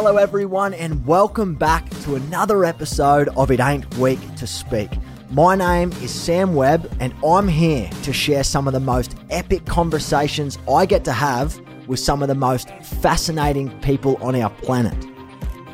[0.00, 4.88] Hello, everyone, and welcome back to another episode of It Ain't Weak to Speak.
[5.28, 9.66] My name is Sam Webb, and I'm here to share some of the most epic
[9.66, 15.04] conversations I get to have with some of the most fascinating people on our planet.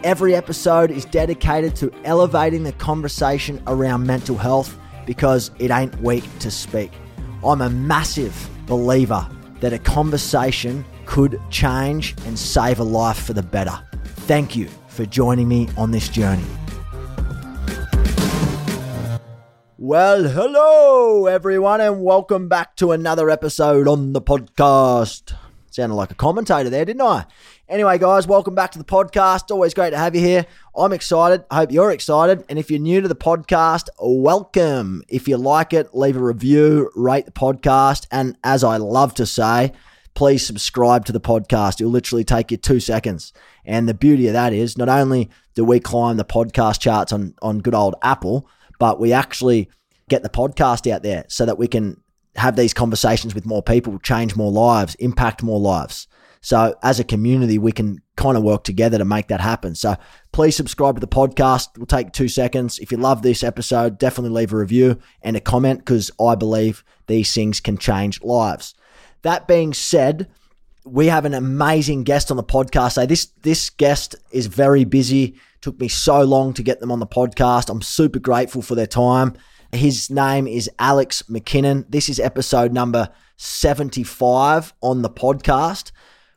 [0.02, 6.25] Every episode is dedicated to elevating the conversation around mental health because it ain't weak
[6.38, 6.92] to speak.
[7.45, 9.28] I'm a massive believer
[9.61, 13.78] that a conversation could change and save a life for the better.
[14.27, 16.47] Thank you for joining me on this journey.
[19.77, 25.34] Well, hello everyone, and welcome back to another episode on the podcast.
[25.70, 27.27] Sounded like a commentator there, didn't I?
[27.69, 29.50] Anyway, guys, welcome back to the podcast.
[29.50, 30.47] Always great to have you here.
[30.75, 31.44] I'm excited.
[31.50, 32.47] I hope you're excited.
[32.48, 35.03] And if you're new to the podcast, welcome.
[35.06, 39.27] If you like it, leave a review, rate the podcast, and as I love to
[39.27, 39.72] say,
[40.14, 41.83] please subscribe to the podcast.
[41.83, 43.34] It'll literally take you two seconds.
[43.65, 47.34] And the beauty of that is not only do we climb the podcast charts on,
[47.43, 48.48] on good old Apple,
[48.79, 49.71] but we actually
[50.09, 52.01] get the podcast out there so that we can
[52.37, 56.09] have these conversations with more people, change more lives, impact more lives.
[56.41, 59.75] So as a community, we can kind of work together to make that happen.
[59.75, 59.97] So
[60.31, 61.69] please subscribe to the podcast.
[61.75, 62.78] It will take two seconds.
[62.78, 66.84] If you love this episode, definitely leave a review and a comment because I believe
[67.06, 68.75] these things can change lives.
[69.23, 70.28] That being said,
[70.85, 72.93] we have an amazing guest on the podcast.
[72.93, 75.37] So this this guest is very busy.
[75.61, 77.71] Took me so long to get them on the podcast.
[77.71, 79.34] I'm super grateful for their time.
[79.73, 81.87] His name is Alex McKinnon.
[81.89, 83.09] This is episode number
[83.39, 85.91] 75 on the podcast.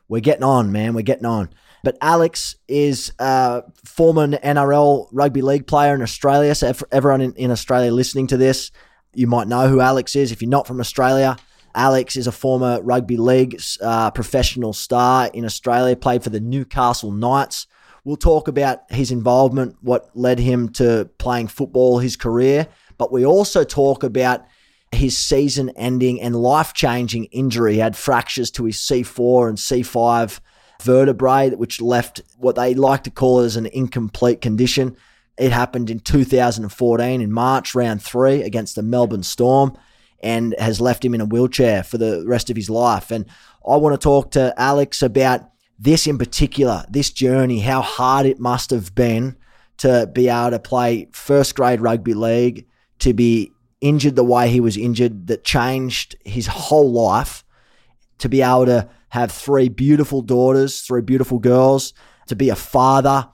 [0.08, 0.94] We're getting on, man.
[0.94, 1.50] We're getting on.
[1.84, 6.54] But Alex is a former NRL rugby league player in Australia.
[6.54, 8.72] So, everyone in Australia listening to this,
[9.14, 10.32] you might know who Alex is.
[10.32, 11.36] If you're not from Australia,
[11.74, 17.12] Alex is a former rugby league uh, professional star in Australia, played for the Newcastle
[17.12, 17.66] Knights.
[18.04, 23.24] We'll talk about his involvement, what led him to playing football, his career, but we
[23.24, 24.46] also talk about
[24.92, 27.74] his season ending and life changing injury.
[27.74, 30.40] He had fractures to his C4 and C5
[30.82, 34.96] vertebrae, which left what they like to call as an incomplete condition.
[35.36, 39.76] It happened in 2014 in March, round three against the Melbourne Storm
[40.20, 43.10] and has left him in a wheelchair for the rest of his life.
[43.10, 43.26] And
[43.66, 48.40] I want to talk to Alex about this in particular, this journey, how hard it
[48.40, 49.36] must have been
[49.78, 52.66] to be able to play first grade rugby league,
[52.98, 57.44] to be injured the way he was injured, that changed his whole life,
[58.18, 61.94] to be able to have three beautiful daughters, three beautiful girls,
[62.26, 63.28] to be a father,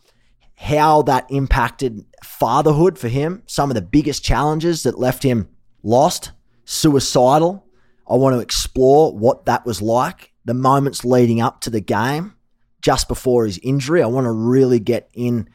[0.57, 5.49] how that impacted fatherhood for him, some of the biggest challenges that left him
[5.83, 6.33] lost,
[6.65, 7.67] suicidal.
[8.09, 12.35] I want to explore what that was like, the moments leading up to the game,
[12.83, 14.03] just before his injury.
[14.03, 15.49] I want to really get in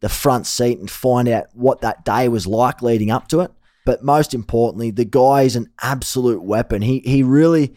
[0.00, 3.50] the front seat and find out what that day was like leading up to it.
[3.84, 6.82] But most importantly, the guy is an absolute weapon.
[6.82, 7.76] He he really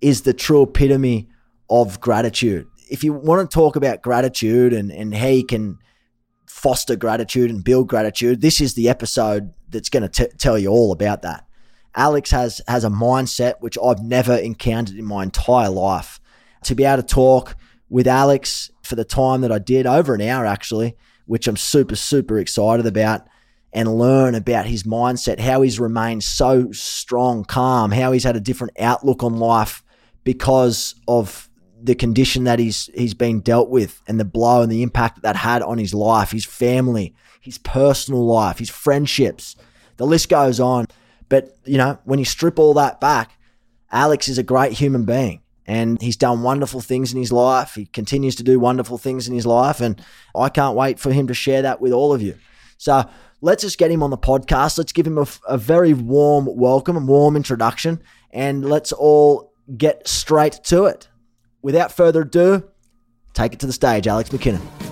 [0.00, 1.28] is the true epitome
[1.70, 2.66] of gratitude.
[2.90, 5.78] If you want to talk about gratitude and, and how you can
[6.46, 10.68] foster gratitude and build gratitude, this is the episode that's going to t- tell you
[10.68, 11.45] all about that.
[11.96, 16.20] Alex has has a mindset which I've never encountered in my entire life.
[16.64, 17.56] To be able to talk
[17.88, 21.96] with Alex for the time that I did, over an hour actually, which I'm super,
[21.96, 23.26] super excited about,
[23.72, 28.40] and learn about his mindset, how he's remained so strong, calm, how he's had a
[28.40, 29.82] different outlook on life
[30.24, 31.48] because of
[31.82, 35.22] the condition that he's he's been dealt with and the blow and the impact that
[35.22, 39.56] that had on his life, his family, his personal life, his friendships.
[39.96, 40.86] The list goes on.
[41.28, 43.32] But, you know, when you strip all that back,
[43.90, 47.74] Alex is a great human being and he's done wonderful things in his life.
[47.74, 49.80] He continues to do wonderful things in his life.
[49.80, 50.00] And
[50.34, 52.36] I can't wait for him to share that with all of you.
[52.78, 53.08] So
[53.40, 54.78] let's just get him on the podcast.
[54.78, 60.06] Let's give him a, a very warm welcome, a warm introduction, and let's all get
[60.06, 61.08] straight to it.
[61.62, 62.68] Without further ado,
[63.32, 64.85] take it to the stage, Alex McKinnon.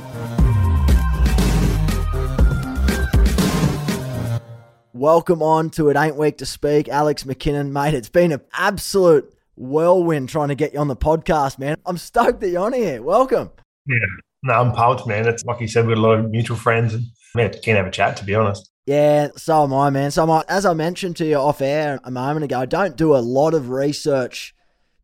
[4.97, 7.95] Welcome on to It Ain't Weak to Speak, Alex McKinnon, mate.
[7.95, 11.79] It's been an absolute whirlwind trying to get you on the podcast, man.
[11.85, 13.03] I'm stoked that you're on here.
[13.03, 13.51] Welcome.
[13.89, 13.99] Yeah,
[14.45, 15.27] no, I'm pumped, man.
[15.27, 17.03] It's like you said, we've got a lot of mutual friends and
[17.35, 18.71] man, can't have a chat, to be honest.
[18.87, 20.13] Yeah, so am I, man.
[20.13, 23.17] So, I, as I mentioned to you off air a moment ago, I don't do
[23.17, 24.55] a lot of research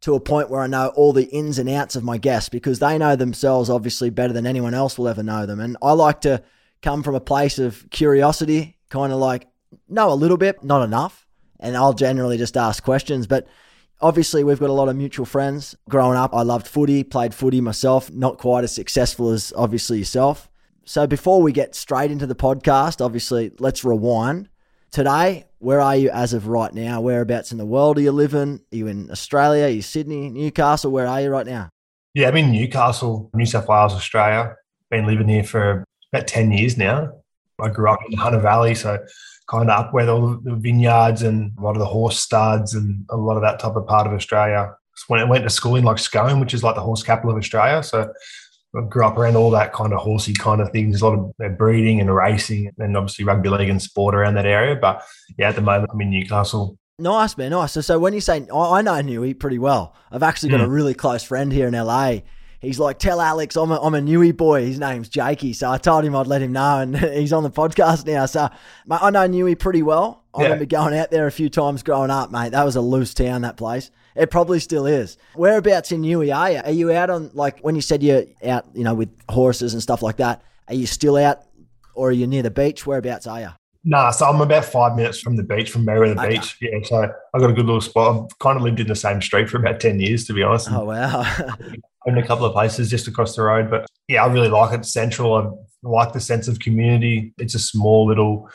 [0.03, 2.79] to a point where I know all the ins and outs of my guests because
[2.79, 5.59] they know themselves obviously better than anyone else will ever know them.
[5.59, 6.45] And I like to
[6.81, 9.49] come from a place of curiosity, kind of like
[9.91, 11.27] know a little bit, not enough.
[11.59, 13.27] And I'll generally just ask questions.
[13.27, 13.47] But
[14.01, 15.77] obviously, we've got a lot of mutual friends.
[15.89, 20.51] Growing up, I loved footy, played footy myself, not quite as successful as obviously yourself.
[20.85, 24.49] So before we get straight into the podcast, obviously, let's rewind.
[24.91, 27.01] Today, where are you as of right now?
[27.01, 28.61] Whereabouts in the world are you living?
[28.73, 29.67] Are you in Australia?
[29.67, 30.91] Are you Sydney, Newcastle?
[30.91, 31.69] Where are you right now?
[32.15, 34.57] Yeah, I'm in Newcastle, New South Wales, Australia.
[34.91, 37.13] Been living here for about 10 years now.
[37.61, 38.99] I grew up in the Hunter Valley, so
[39.51, 43.05] kind of up where all the vineyards and a lot of the horse studs and
[43.11, 44.73] a lot of that type of part of Australia.
[45.09, 47.37] When I went to school in like Scone, which is like the horse capital of
[47.37, 47.83] Australia.
[47.83, 48.13] So
[48.77, 51.59] I grew up around all that kind of horsey kind of things, a lot of
[51.59, 54.77] breeding and racing, and obviously rugby league and sport around that area.
[54.77, 55.03] But
[55.37, 56.79] yeah, at the moment I'm in Newcastle.
[56.99, 57.51] Nice, man.
[57.51, 57.73] Nice.
[57.73, 59.97] So, so when you say, I know Newey pretty well.
[60.13, 60.65] I've actually got mm.
[60.65, 62.19] a really close friend here in LA.
[62.61, 64.67] He's like, tell Alex I'm a, I'm a Newey boy.
[64.67, 65.55] His name's Jakey.
[65.55, 68.27] So I told him I'd let him know, and he's on the podcast now.
[68.27, 68.49] So
[68.87, 70.25] mate, I know Newey pretty well.
[70.35, 70.45] I yeah.
[70.45, 72.53] remember going out there a few times growing up, mate.
[72.53, 73.91] That was a loose town, that place.
[74.15, 75.17] It probably still is.
[75.35, 76.59] Whereabouts in Newey are you?
[76.59, 79.83] Are you out on, like, when you said you're out, you know, with horses and
[79.83, 81.43] stuff like that, are you still out
[81.95, 82.87] or are you near the beach?
[82.87, 83.49] Whereabouts are you?
[83.83, 86.35] Nah, so I'm about five minutes from the beach, from Merewether okay.
[86.35, 86.57] Beach.
[86.61, 87.03] Yeah, so
[87.35, 88.25] I've got a good little spot.
[88.25, 90.71] I've kind of lived in the same street for about 10 years, to be honest.
[90.71, 91.25] Oh, wow.
[92.07, 93.71] in a couple of places just across the road.
[93.71, 94.85] But yeah, I really like it.
[94.85, 95.35] Central.
[95.35, 95.51] I
[95.83, 97.33] like the sense of community.
[97.39, 98.49] It's a small little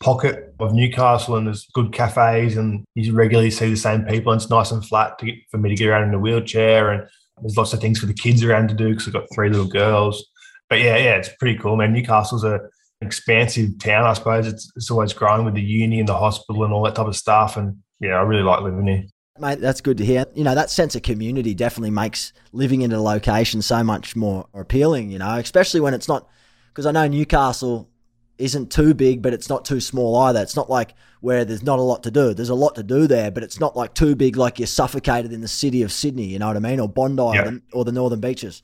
[0.00, 4.40] pocket of Newcastle and there's good cafes and you regularly see the same people and
[4.40, 7.06] it's nice and flat get, for me to get around in a wheelchair and
[7.42, 9.68] there's lots of things for the kids around to do because I've got three little
[9.68, 10.26] girls.
[10.68, 11.92] But yeah, yeah, it's pretty cool, man.
[11.92, 12.60] Newcastle's a
[13.02, 14.46] expansive town, I suppose.
[14.46, 17.16] It's, it's always growing with the uni and the hospital and all that type of
[17.16, 17.56] stuff.
[17.56, 19.04] And yeah, I really like living here.
[19.40, 20.26] Mate, that's good to hear.
[20.34, 24.46] You know, that sense of community definitely makes living in a location so much more
[24.54, 26.28] appealing, you know, especially when it's not,
[26.68, 27.88] because I know Newcastle
[28.40, 30.40] isn't too big, but it's not too small either.
[30.40, 32.34] It's not like where there's not a lot to do.
[32.34, 35.32] There's a lot to do there, but it's not like too big, like you're suffocated
[35.32, 36.26] in the city of Sydney.
[36.26, 36.80] You know what I mean?
[36.80, 37.42] Or Bondi yeah.
[37.42, 38.62] or, the, or the northern beaches.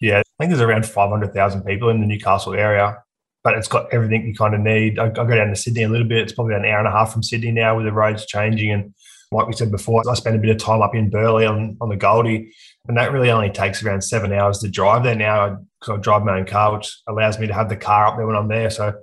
[0.00, 3.02] Yeah, I think there's around 500,000 people in the Newcastle area,
[3.44, 4.98] but it's got everything you kind of need.
[4.98, 6.18] I, I, go down to Sydney a little bit.
[6.18, 8.70] It's probably an hour and a half from Sydney now with the roads changing.
[8.70, 8.94] And
[9.30, 11.88] like we said before, I spent a bit of time up in Burleigh on, on
[11.88, 12.52] the Goldie,
[12.86, 16.24] and that really only takes around seven hours to drive there now because I drive
[16.24, 18.70] my own car, which allows me to have the car up there when I'm there.
[18.70, 18.94] So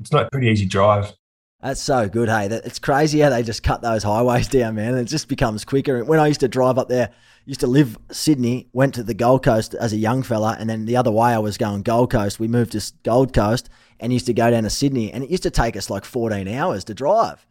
[0.00, 1.12] it's not a pretty easy drive.
[1.60, 2.46] That's so good, hey.
[2.46, 4.96] It's crazy how they just cut those highways down, man.
[4.96, 6.04] It just becomes quicker.
[6.04, 7.10] When I used to drive up there,
[7.46, 10.84] used to live Sydney, went to the Gold Coast as a young fella, and then
[10.84, 12.38] the other way I was going Gold Coast.
[12.38, 15.42] We moved to Gold Coast and used to go down to Sydney, and it used
[15.44, 17.44] to take us like 14 hours to drive.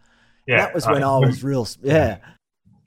[0.48, 2.18] Yeah, that was when I, I was real, yeah.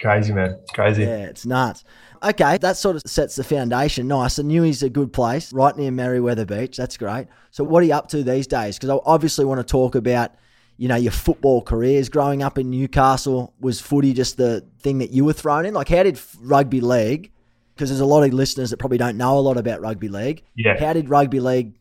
[0.01, 0.59] Crazy, man.
[0.73, 1.03] Crazy.
[1.03, 1.85] Yeah, it's nuts.
[2.23, 4.09] Okay, that sort of sets the foundation.
[4.09, 4.39] Nice.
[4.39, 6.77] I knew he's a good place, right near Merewether Beach.
[6.77, 7.29] That's great.
[7.51, 8.79] So, what are you up to these days?
[8.79, 10.35] Because I obviously want to talk about,
[10.79, 12.09] you know, your football careers.
[12.09, 15.75] Growing up in Newcastle, was footy just the thing that you were thrown in?
[15.75, 17.31] Like, how did rugby league?
[17.75, 20.43] Because there's a lot of listeners that probably don't know a lot about rugby league.
[20.55, 20.79] Yeah.
[20.79, 21.75] How did rugby league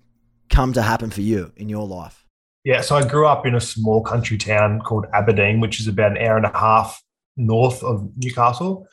[0.49, 2.25] come to happen for you in your life?
[2.69, 6.11] Yeah, so I grew up in a small country town called Aberdeen, which is about
[6.11, 7.01] an hour and a half
[7.35, 8.87] north of Newcastle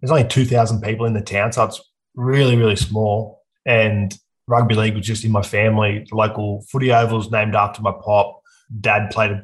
[0.00, 1.80] there's only 2,000 people in the town, so it's
[2.14, 3.42] really, really small.
[3.66, 4.16] And
[4.46, 6.06] rugby league was just in my family.
[6.08, 8.40] The local footy oval ovals named after my pop.
[8.80, 9.42] Dad played a,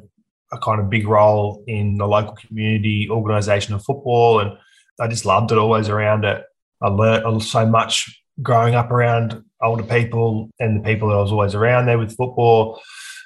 [0.51, 4.51] a kind of big role in the local community organisation of football, and
[4.99, 5.57] I just loved it.
[5.57, 6.43] Always around it.
[6.81, 11.31] I learnt so much growing up around older people and the people that I was
[11.31, 12.81] always around there with football.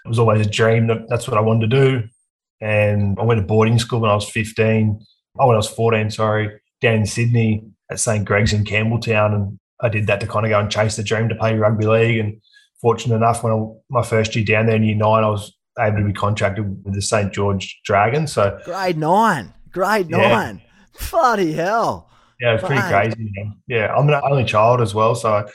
[0.09, 2.07] Was always a dream that that's what I wanted to do.
[2.61, 4.99] And I went to boarding school when I was 15.
[5.39, 9.59] Oh, when I was 14, sorry down in Sydney at St Greg's in Campbelltown, and
[9.81, 12.19] I did that to kind of go and chase the dream to play rugby league.
[12.19, 12.41] And
[12.81, 15.97] fortunate enough, when I, my first year down there in year nine, I was able
[15.97, 18.33] to be contracted with the St George Dragons.
[18.33, 21.07] So grade nine, grade nine, yeah.
[21.09, 22.09] bloody hell!
[22.39, 23.31] Yeah, it's pretty crazy.
[23.35, 23.57] Man.
[23.67, 25.47] Yeah, I'm an only child as well, so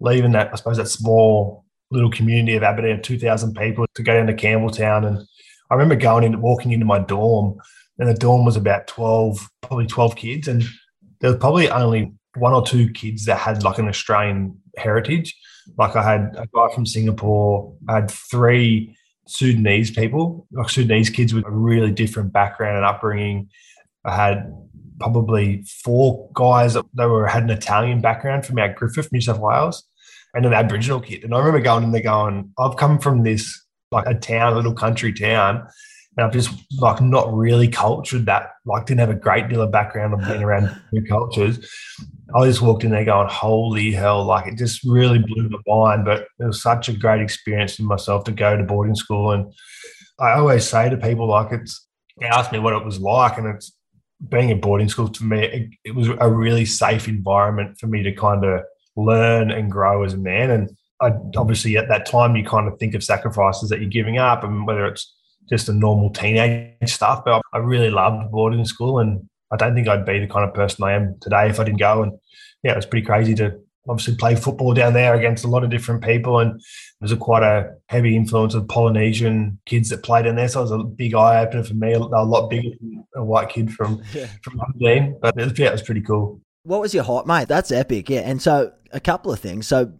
[0.00, 4.14] leaving that, I suppose that small little community of Aberdeen of 2,000 people to go
[4.14, 5.26] down to Campbelltown, and
[5.70, 7.58] I remember going in, walking into my dorm
[7.98, 10.48] and the dorm was about 12, probably 12 kids.
[10.48, 10.64] And
[11.20, 15.36] there was probably only one or two kids that had like an Australian heritage.
[15.78, 21.34] Like I had a guy from Singapore, I had three Sudanese people, like Sudanese kids
[21.34, 23.48] with a really different background and upbringing.
[24.04, 24.52] I had
[25.00, 29.40] probably four guys that, that were had an Italian background from Mount Griffith, New South
[29.40, 29.84] Wales,
[30.36, 31.24] and an Aboriginal kid.
[31.24, 34.56] And I remember going in there going, I've come from this like a town, a
[34.56, 35.66] little country town,
[36.16, 39.72] and I've just like not really cultured that, like didn't have a great deal of
[39.72, 41.58] background of being around new cultures.
[42.34, 46.04] I just walked in there going, holy hell, like it just really blew my mind.
[46.04, 49.32] But it was such a great experience for myself to go to boarding school.
[49.32, 49.52] And
[50.18, 51.86] I always say to people, like, it's,
[52.20, 53.74] they ask me what it was like, and it's
[54.28, 58.02] being at boarding school to me, it, it was a really safe environment for me
[58.02, 58.62] to kind of
[58.96, 60.50] learn and grow as a man.
[60.50, 64.18] And I, obviously, at that time, you kind of think of sacrifices that you're giving
[64.18, 65.14] up, and whether it's
[65.48, 67.22] just a normal teenage stuff.
[67.24, 70.54] But I really loved boarding school, and I don't think I'd be the kind of
[70.54, 72.02] person I am today if I didn't go.
[72.02, 72.12] And
[72.62, 75.70] yeah, it was pretty crazy to obviously play football down there against a lot of
[75.70, 76.40] different people.
[76.40, 76.60] And
[77.00, 80.48] there's a quite a heavy influence of Polynesian kids that played in there.
[80.48, 83.48] So it was a big eye opener for me, a lot bigger than a white
[83.48, 84.26] kid from, yeah.
[84.42, 85.16] from Aberdeen.
[85.20, 86.40] But yeah, it was pretty cool.
[86.66, 87.46] What was your height, mate?
[87.46, 88.10] That's epic.
[88.10, 88.20] Yeah.
[88.20, 89.68] And so a couple of things.
[89.68, 89.92] So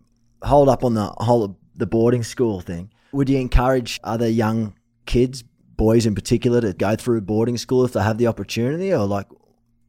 [0.42, 2.90] hold up on the whole the boarding school thing.
[3.12, 4.74] Would you encourage other young
[5.06, 5.44] kids,
[5.76, 9.26] boys in particular, to go through boarding school if they have the opportunity, or like,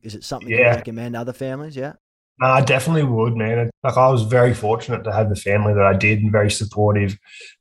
[0.03, 0.57] is it something yeah.
[0.57, 1.75] you recommend other families?
[1.75, 1.93] Yeah.
[2.39, 3.71] No, I definitely would, man.
[3.83, 7.17] Like I was very fortunate to have the family that I did, and very supportive.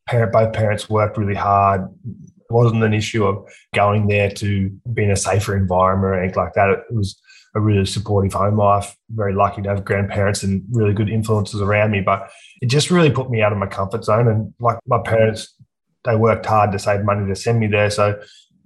[0.07, 1.89] Parent, both parents worked really hard.
[2.05, 6.43] It wasn't an issue of going there to be in a safer environment or anything
[6.43, 6.69] like that.
[6.69, 7.19] It was
[7.57, 8.95] a really supportive home life.
[9.11, 12.03] Very lucky to have grandparents and really good influences around me.
[12.03, 14.29] But it just really put me out of my comfort zone.
[14.29, 15.55] And like my parents
[16.05, 17.91] they worked hard to save money to send me there.
[17.91, 18.21] So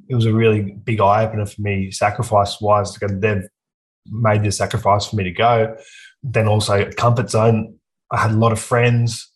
[0.08, 2.92] it was a really big eye opener for me, sacrifice wise.
[2.92, 3.48] Because they've
[4.06, 5.76] made the sacrifice for me to go.
[6.22, 7.76] Then also comfort zone.
[8.10, 9.30] I had a lot of friends.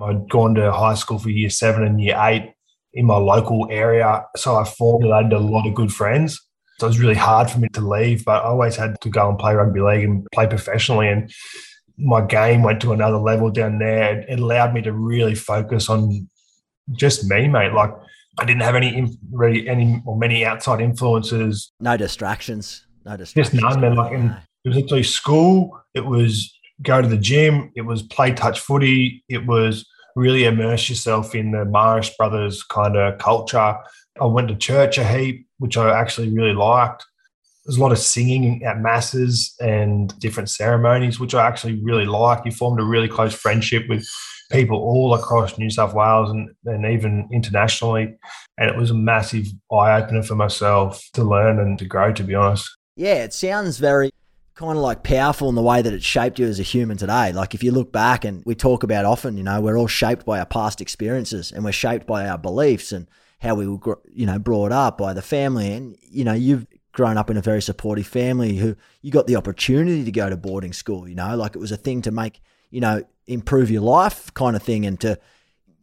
[0.00, 2.54] I'd gone to high school for year seven and year eight
[2.94, 4.24] in my local area.
[4.36, 6.40] So I formulated a lot of good friends.
[6.80, 9.28] So it was really hard for me to leave, but I always had to go
[9.28, 11.08] and play rugby league and play professionally.
[11.08, 11.30] And
[11.98, 14.20] my game went to another level down there.
[14.20, 16.26] It allowed me to really focus on
[16.92, 17.74] just me, mate.
[17.74, 17.92] Like
[18.38, 21.70] I didn't have any really any or many outside influences.
[21.80, 22.86] No distractions.
[23.04, 23.60] No distractions.
[23.60, 23.96] Just none, man.
[23.96, 25.78] Like it was literally school.
[25.92, 27.72] It was go to the gym.
[27.76, 29.22] It was play touch footy.
[29.28, 29.84] It was
[30.16, 33.76] really immerse yourself in the Marist Brothers kind of culture.
[34.18, 37.04] I went to church a heap, which I actually really liked.
[37.64, 42.44] There's a lot of singing at masses and different ceremonies, which I actually really like.
[42.44, 44.08] You formed a really close friendship with
[44.50, 48.16] people all across New South Wales and, and even internationally.
[48.58, 52.24] And it was a massive eye opener for myself to learn and to grow, to
[52.24, 52.68] be honest.
[52.96, 54.10] Yeah, it sounds very
[54.54, 57.32] kind of like powerful in the way that it shaped you as a human today.
[57.32, 60.26] Like if you look back and we talk about often, you know, we're all shaped
[60.26, 63.06] by our past experiences and we're shaped by our beliefs and
[63.40, 65.72] how we were, you know, brought up by the family.
[65.72, 69.36] And, you know, you've grown up in a very supportive family who you got the
[69.36, 72.40] opportunity to go to boarding school, you know, like it was a thing to make,
[72.70, 75.18] you know, improve your life kind of thing and to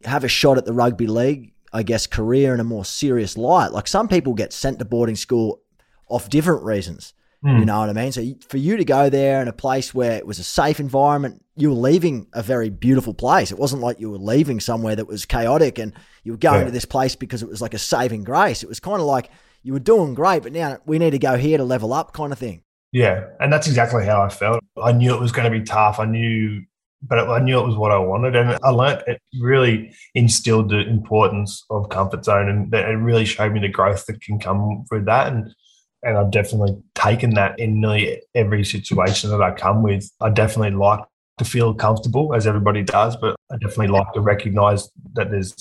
[0.04, 3.72] have a shot at the rugby league, I guess, career in a more serious light.
[3.72, 5.62] Like some people get sent to boarding school
[6.08, 7.12] off different reasons.
[7.44, 7.60] Mm.
[7.60, 8.12] You know what I mean?
[8.12, 11.44] So for you to go there in a place where it was a safe environment,
[11.54, 13.52] you were leaving a very beautiful place.
[13.52, 15.92] It wasn't like you were leaving somewhere that was chaotic and
[16.24, 16.66] you were going yeah.
[16.66, 18.62] to this place because it was like a saving grace.
[18.62, 19.30] It was kind of like
[19.62, 22.32] you were doing great, but now we need to go here to level up kind
[22.32, 22.62] of thing.
[22.90, 23.26] Yeah.
[23.38, 24.60] And that's exactly how I felt.
[24.82, 26.00] I knew it was going to be tough.
[26.00, 26.62] I knew
[27.02, 30.80] but I knew it was what I wanted, and I learned it really instilled the
[30.80, 35.04] importance of comfort zone, and it really showed me the growth that can come with
[35.06, 35.54] that, and
[36.02, 40.10] and I've definitely taken that in nearly every situation that I come with.
[40.20, 41.00] I definitely like
[41.38, 45.54] to feel comfortable, as everybody does, but I definitely like to recognise that there's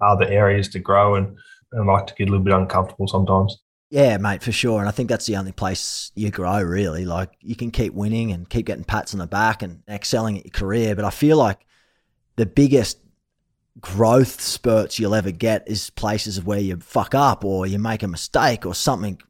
[0.00, 1.36] other areas to grow, and,
[1.72, 3.56] and I like to get a little bit uncomfortable sometimes.
[3.90, 4.80] Yeah, mate, for sure.
[4.80, 7.04] And I think that's the only place you grow, really.
[7.04, 10.44] Like, you can keep winning and keep getting pats on the back and excelling at
[10.44, 10.96] your career.
[10.96, 11.64] But I feel like
[12.34, 12.98] the biggest
[13.80, 18.08] growth spurts you'll ever get is places where you fuck up or you make a
[18.08, 19.20] mistake or something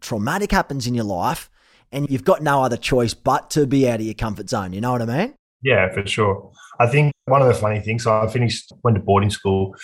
[0.00, 1.50] traumatic happens in your life
[1.92, 4.72] and you've got no other choice but to be out of your comfort zone.
[4.72, 5.34] You know what I mean?
[5.62, 6.52] Yeah, for sure.
[6.78, 9.74] I think one of the funny things, so I finished, went to boarding school.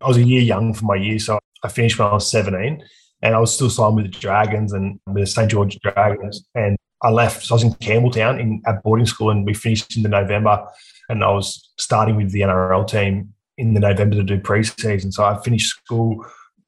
[0.00, 1.18] I was a year young for my year.
[1.18, 2.82] So I finished when I was 17
[3.22, 6.46] and I was still signed with the Dragons and with the St George Dragons.
[6.54, 7.44] And I left.
[7.44, 10.66] So I was in Campbelltown in at boarding school, and we finished in the November.
[11.08, 15.12] And I was starting with the NRL team in the November to do preseason.
[15.12, 16.24] So I finished school.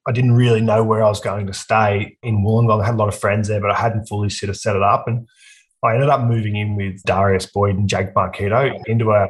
[0.06, 2.82] I didn't really know where I was going to stay in Wollongong.
[2.82, 4.82] I had a lot of friends there, but I hadn't fully sort of set it
[4.82, 5.06] up.
[5.06, 5.28] And
[5.84, 9.28] I ended up moving in with Darius Boyd and Jake Marketo into a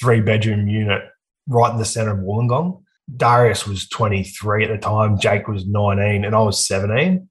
[0.00, 1.02] three bedroom unit
[1.46, 2.82] right in the center of Wollongong
[3.16, 7.28] Darius was 23 at the time, Jake was 19, and I was 17.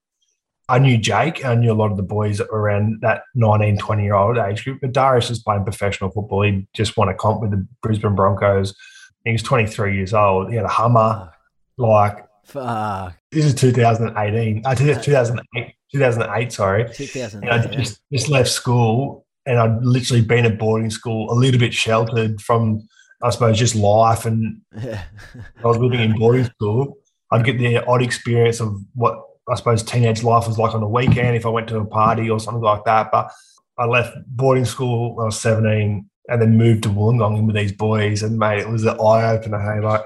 [0.69, 4.15] I knew Jake, I knew a lot of the boys around that 19, 20 year
[4.15, 6.41] old age group, but Darius was playing professional football.
[6.41, 8.75] He just won a comp with the Brisbane Broncos.
[9.23, 10.49] He was 23 years old.
[10.49, 11.31] He had a Hummer.
[11.77, 13.13] Like, Fuck.
[13.31, 16.81] this is 2018, uh, 2008, 2008, sorry.
[16.83, 17.77] And I 2008.
[17.77, 22.41] just, just left school and I'd literally been at boarding school, a little bit sheltered
[22.41, 22.87] from,
[23.23, 24.25] I suppose, just life.
[24.25, 25.03] And Yeah.
[25.63, 26.97] I was living in boarding school.
[27.31, 30.87] I'd get the odd experience of what I suppose teenage life was like on the
[30.87, 33.09] weekend if I went to a party or something like that.
[33.11, 33.31] But
[33.77, 37.71] I left boarding school when I was 17 and then moved to Wollongong with these
[37.71, 38.23] boys.
[38.23, 39.59] And mate, it was an eye opener.
[39.59, 40.01] Hey, like,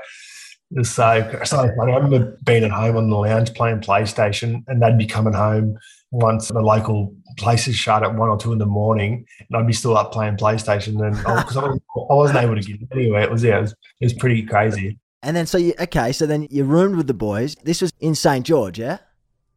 [0.72, 1.92] it was so, so funny.
[1.94, 5.78] I remember being at home on the lounge playing PlayStation and they'd be coming home
[6.12, 9.74] once the local places shut at one or two in the morning and I'd be
[9.74, 13.22] still up playing PlayStation and because I, wasn't- I wasn't able to get anywhere.
[13.22, 14.98] It was, yeah, it was, it was pretty crazy.
[15.24, 17.56] And then so you okay, so then you roomed with the boys.
[17.64, 18.98] This was in St George, yeah?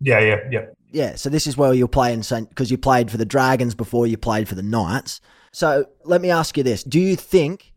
[0.01, 0.65] Yeah, yeah, yeah.
[0.93, 3.75] Yeah, so this is where you'll play in St because you played for the Dragons
[3.75, 5.21] before you played for the Knights.
[5.53, 6.85] So let me ask you this.
[6.85, 7.73] Do you think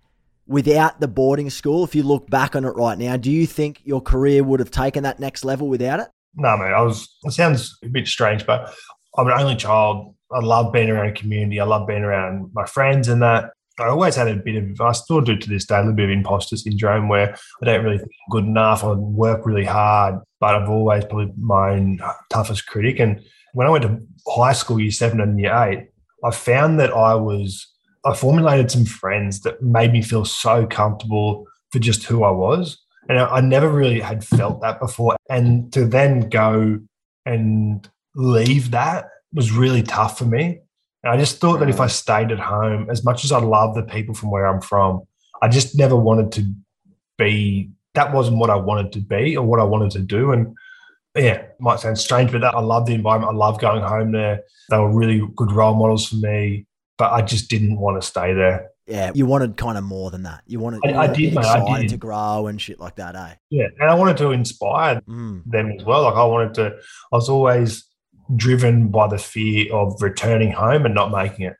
[0.47, 3.81] without the boarding school, if you look back on it right now, do you think
[3.83, 6.07] your career would have taken that next level without it?
[6.35, 8.73] No, mate, I was, it sounds a bit strange, but
[9.17, 10.15] I'm an only child.
[10.31, 11.59] I love being around a community.
[11.59, 13.51] I love being around my friends and that.
[13.79, 16.05] I always had a bit of, I still do to this day, a little bit
[16.05, 18.83] of imposter syndrome where I don't really think I'm good enough.
[18.83, 21.99] I work really hard, but I've always probably my own
[22.31, 22.99] toughest critic.
[22.99, 23.21] And
[23.53, 25.89] when I went to high school, year seven and year eight,
[26.23, 27.67] I found that I was,
[28.07, 32.77] I formulated some friends that made me feel so comfortable for just who I was.
[33.09, 35.15] And I, never really had felt that before.
[35.29, 36.79] And to then go
[37.25, 40.59] and leave that was really tough for me.
[41.03, 43.75] And I just thought that if I stayed at home, as much as I love
[43.75, 45.03] the people from where I'm from,
[45.41, 46.51] I just never wanted to
[47.17, 50.31] be, that wasn't what I wanted to be or what I wanted to do.
[50.31, 50.55] And
[51.15, 53.33] yeah, might sound strange, but that, I love the environment.
[53.33, 54.43] I love going home there.
[54.69, 56.65] They were really good role models for me,
[56.97, 58.69] but I just didn't want to stay there.
[58.87, 60.43] Yeah, you wanted kind of more than that.
[60.47, 61.89] You wanted, I- you I wanted did, mate, I did.
[61.89, 63.35] to grow and shit like that, eh?
[63.49, 63.67] Yeah.
[63.79, 65.43] And I wanted to inspire Mm.
[65.45, 66.03] them as well.
[66.03, 66.65] Like I wanted to,
[67.11, 67.85] I was always
[68.35, 71.55] driven by the fear of returning home and not making it.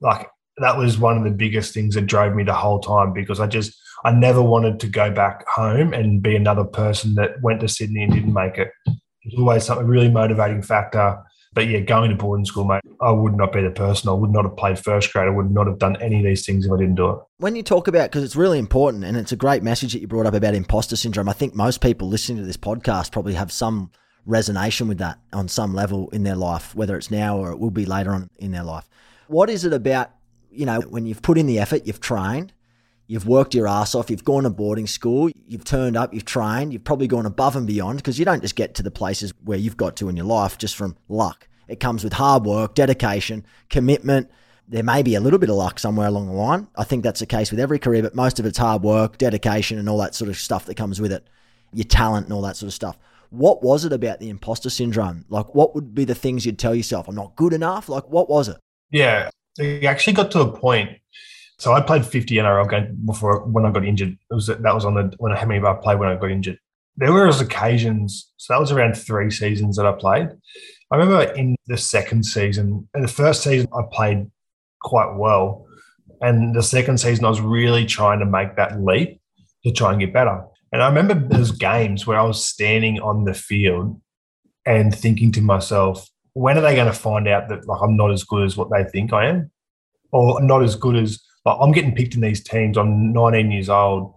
[0.00, 3.38] Like that was one of the biggest things that drove me the whole time because
[3.40, 7.60] I just, I never wanted to go back home and be another person that went
[7.60, 8.72] to Sydney and didn't make it.
[8.86, 8.96] It
[9.32, 11.22] was always something really motivating factor.
[11.54, 14.08] But yeah, going to boarding school, mate, I would not be the person.
[14.08, 15.26] I would not have played first grade.
[15.26, 17.18] I would not have done any of these things if I didn't do it.
[17.38, 20.06] when you talk about because it's really important and it's a great message that you
[20.06, 23.50] brought up about imposter syndrome i think most people listening to this podcast probably have
[23.52, 23.90] some
[24.28, 27.70] resonation with that on some level in their life whether it's now or it will
[27.70, 28.88] be later on in their life
[29.26, 30.10] what is it about
[30.50, 32.52] you know when you've put in the effort you've trained
[33.12, 36.72] you've worked your ass off you've gone to boarding school you've turned up you've trained
[36.72, 39.58] you've probably gone above and beyond because you don't just get to the places where
[39.58, 43.44] you've got to in your life just from luck it comes with hard work dedication
[43.68, 44.30] commitment
[44.66, 46.66] there may be a little bit of luck somewhere along the line.
[46.76, 49.78] I think that's the case with every career, but most of it's hard work, dedication,
[49.78, 51.28] and all that sort of stuff that comes with it,
[51.74, 52.96] your talent and all that sort of stuff.
[53.28, 55.26] What was it about the imposter syndrome?
[55.28, 57.08] Like, what would be the things you'd tell yourself?
[57.08, 57.88] I'm not good enough.
[57.88, 58.56] Like, what was it?
[58.90, 60.98] Yeah, it actually got to a point.
[61.62, 64.18] So I played 50 NRL games before when I got injured.
[64.28, 66.32] It was that was on the when I how many I played when I got
[66.32, 66.58] injured.
[66.96, 68.32] There were occasions.
[68.36, 70.28] So that was around three seasons that I played.
[70.90, 74.28] I remember in the second season, in the first season I played
[74.82, 75.64] quite well,
[76.20, 79.20] and the second season I was really trying to make that leap
[79.64, 80.42] to try and get better.
[80.72, 84.00] And I remember those games where I was standing on the field
[84.66, 88.10] and thinking to myself, when are they going to find out that like I'm not
[88.10, 89.52] as good as what they think I am,
[90.10, 92.76] or not as good as like I'm getting picked in these teams.
[92.76, 94.14] I'm 19 years old,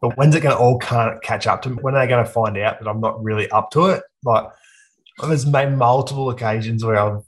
[0.00, 1.76] but when's it going to all ca- catch up to me?
[1.80, 4.02] When are they going to find out that I'm not really up to it?
[4.24, 4.46] Like
[5.26, 7.22] there's made multiple occasions where I've,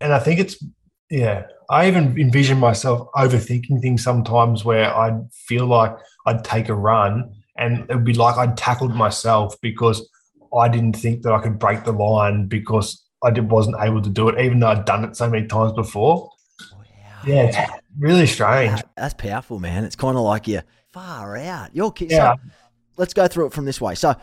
[0.00, 0.62] and I think it's
[1.10, 1.44] yeah.
[1.70, 7.30] I even envision myself overthinking things sometimes where I'd feel like I'd take a run
[7.58, 10.08] and it'd be like I'd tackled myself because
[10.56, 14.08] I didn't think that I could break the line because I did, wasn't able to
[14.08, 16.30] do it, even though I'd done it so many times before.
[16.72, 16.82] Oh,
[17.26, 17.56] yeah, it's
[17.98, 18.82] really strange.
[18.96, 19.84] That's powerful, man.
[19.84, 21.74] It's kind of like you're far out.
[21.74, 22.10] Your kid.
[22.10, 22.34] Yeah.
[22.34, 22.50] So
[22.96, 23.94] let's go through it from this way.
[23.94, 24.14] So,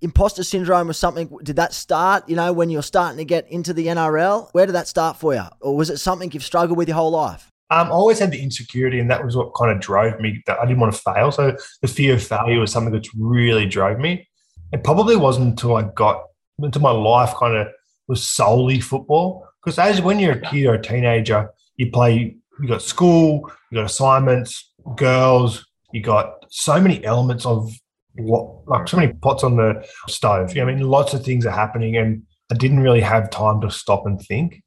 [0.00, 1.30] imposter syndrome was something.
[1.42, 2.28] Did that start?
[2.28, 5.34] You know, when you're starting to get into the NRL, where did that start for
[5.34, 7.50] you, or was it something you've struggled with your whole life?
[7.70, 10.42] Um, I always had the insecurity, and that was what kind of drove me.
[10.46, 13.66] That I didn't want to fail, so the fear of failure was something that's really
[13.66, 14.28] drove me.
[14.72, 16.24] It probably wasn't until I got
[16.62, 17.68] into my life, kind of
[18.06, 19.46] was solely football.
[19.62, 22.36] Because as when you're a kid or a teenager, you play.
[22.60, 25.66] You got school, you got assignments, girls.
[25.92, 27.70] You got so many elements of
[28.14, 30.54] what like so many pots on the stove.
[30.54, 33.60] You know, I mean, lots of things are happening, and I didn't really have time
[33.62, 34.62] to stop and think.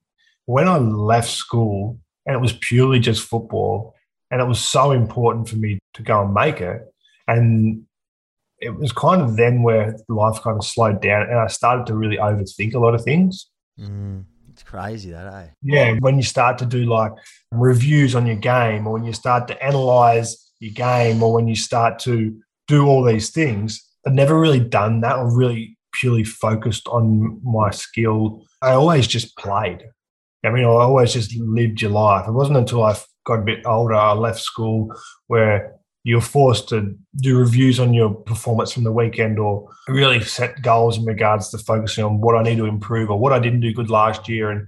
[0.45, 3.93] When I left school, and it was purely just football,
[4.29, 6.81] and it was so important for me to go and make it,
[7.27, 7.85] and
[8.59, 11.95] it was kind of then where life kind of slowed down, and I started to
[11.95, 13.49] really overthink a lot of things.
[13.79, 14.25] Mm,
[14.61, 15.47] it's crazy that, eh?
[15.63, 17.11] Yeah, when you start to do like
[17.51, 21.55] reviews on your game, or when you start to analyze your game, or when you
[21.55, 23.87] start to do all these things.
[24.05, 28.43] I've never really done that or really purely focused on my skill.
[28.61, 29.83] I always just played.
[30.43, 32.27] I mean, I always just lived your life.
[32.27, 32.95] It wasn't until I
[33.25, 34.91] got a bit older, I left school
[35.27, 40.61] where you're forced to do reviews on your performance from the weekend or really set
[40.61, 43.59] goals in regards to focusing on what I need to improve or what I didn't
[43.59, 44.49] do good last year.
[44.49, 44.67] And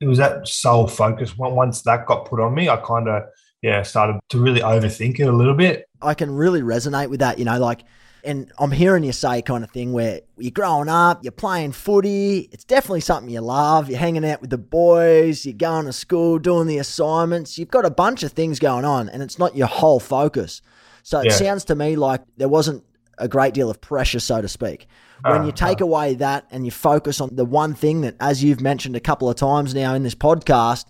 [0.00, 1.36] it was that sole focus.
[1.36, 3.24] Once that got put on me, I kind of,
[3.60, 5.86] yeah, started to really overthink it a little bit.
[6.00, 7.82] I can really resonate with that, you know, like,
[8.24, 12.50] and I'm hearing you say kind of thing where you're growing up, you're playing footy,
[12.52, 16.38] it's definitely something you love, you're hanging out with the boys, you're going to school,
[16.38, 19.68] doing the assignments, you've got a bunch of things going on, and it's not your
[19.68, 20.60] whole focus.
[21.02, 21.32] So it yeah.
[21.32, 22.84] sounds to me like there wasn't
[23.18, 24.86] a great deal of pressure, so to speak.
[25.22, 25.84] When uh, you take uh.
[25.84, 29.28] away that and you focus on the one thing that, as you've mentioned a couple
[29.28, 30.86] of times now in this podcast,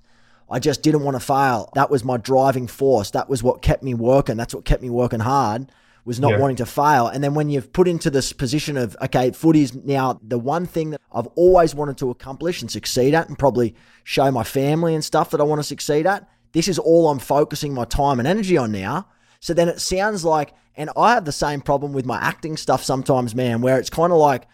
[0.49, 1.71] I just didn't want to fail.
[1.75, 3.11] That was my driving force.
[3.13, 4.37] That was what kept me working.
[4.37, 5.71] That's what kept me working hard
[6.05, 6.39] was not yeah.
[6.39, 7.07] wanting to fail.
[7.09, 10.91] And then when you've put into this position of, okay, footy's now the one thing
[10.91, 15.05] that I've always wanted to accomplish and succeed at and probably show my family and
[15.05, 16.29] stuff that I want to succeed at.
[16.53, 19.07] This is all I'm focusing my time and energy on now.
[19.41, 22.85] So then it sounds like, and I have the same problem with my acting stuff
[22.85, 24.47] sometimes, man, where it's kind of like,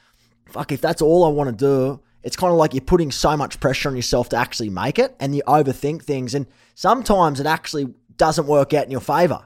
[0.48, 3.36] fuck, if that's all I want to do, it's kind of like you're putting so
[3.36, 6.34] much pressure on yourself to actually make it and you overthink things.
[6.34, 9.44] And sometimes it actually doesn't work out in your favor.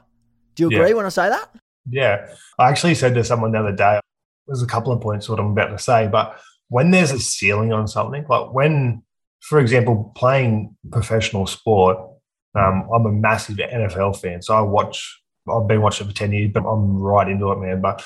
[0.55, 0.95] Do you agree yeah.
[0.95, 1.49] when I say that?
[1.89, 2.27] Yeah.
[2.57, 3.99] I actually said to someone the other day,
[4.47, 7.73] there's a couple of points what I'm about to say, but when there's a ceiling
[7.73, 9.03] on something, like when,
[9.41, 11.97] for example, playing professional sport,
[12.55, 14.41] um, I'm a massive NFL fan.
[14.41, 17.81] So I watch, I've been watching for 10 years, but I'm right into it, man.
[17.81, 18.03] But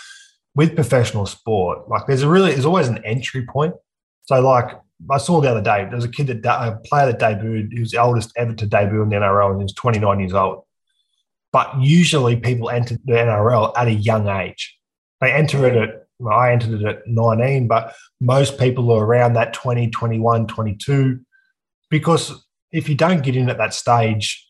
[0.56, 3.76] with professional sport, like there's a really, there's always an entry point
[4.26, 4.72] so, like,
[5.10, 7.92] I saw the other day, there was a kid that a player that debuted, was
[7.92, 10.64] the oldest ever to debut in the NRL, and he was 29 years old.
[11.52, 14.78] But usually, people enter the NRL at a young age.
[15.22, 19.34] They enter it at, well, I entered it at 19, but most people are around
[19.34, 21.20] that 20, 21, 22.
[21.90, 24.45] Because if you don't get in at that stage,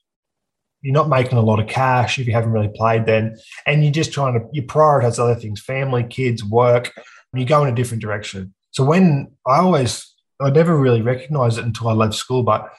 [0.85, 3.91] you're not making a lot of cash if you haven't really played then, and you're
[3.91, 6.93] just trying to you prioritize other things, family, kids, work,
[7.33, 8.53] and you go in a different direction.
[8.69, 12.71] So when I always, I never really recognized it until I left school, but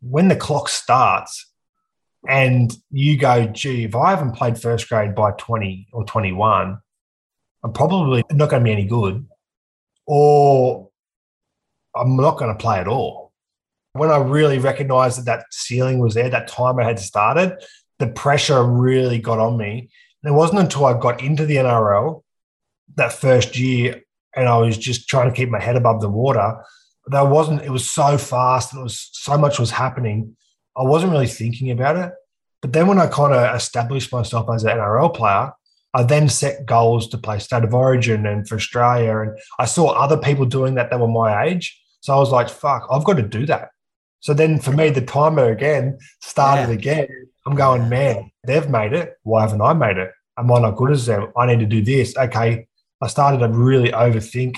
[0.00, 1.46] when the clock starts
[2.28, 6.78] and you go, gee, if I haven't played first grade by 20 or 21,
[7.62, 9.24] I'm probably not going to be any good,
[10.04, 10.90] or
[11.94, 13.19] I'm not going to play at all.
[14.00, 17.62] When I really recognized that that ceiling was there, that timer had started,
[17.98, 19.90] the pressure really got on me.
[20.22, 22.22] And it wasn't until I got into the NRL
[22.96, 24.00] that first year
[24.34, 26.64] and I was just trying to keep my head above the water.
[27.04, 30.34] But there wasn't, it was so fast and it was so much was happening.
[30.74, 32.10] I wasn't really thinking about it.
[32.62, 35.52] But then when I kind of established myself as an NRL player,
[35.92, 39.18] I then set goals to play state of origin and for Australia.
[39.18, 41.78] And I saw other people doing that that were my age.
[42.00, 43.68] So I was like, fuck, I've got to do that.
[44.20, 46.74] So then for me, the timer again started yeah.
[46.74, 47.08] again.
[47.46, 49.14] I'm going, man, they've made it.
[49.22, 50.12] Why haven't I made it?
[50.38, 51.32] Am I not good as them?
[51.36, 52.16] I need to do this.
[52.16, 52.66] Okay,
[53.00, 54.56] I started to really overthink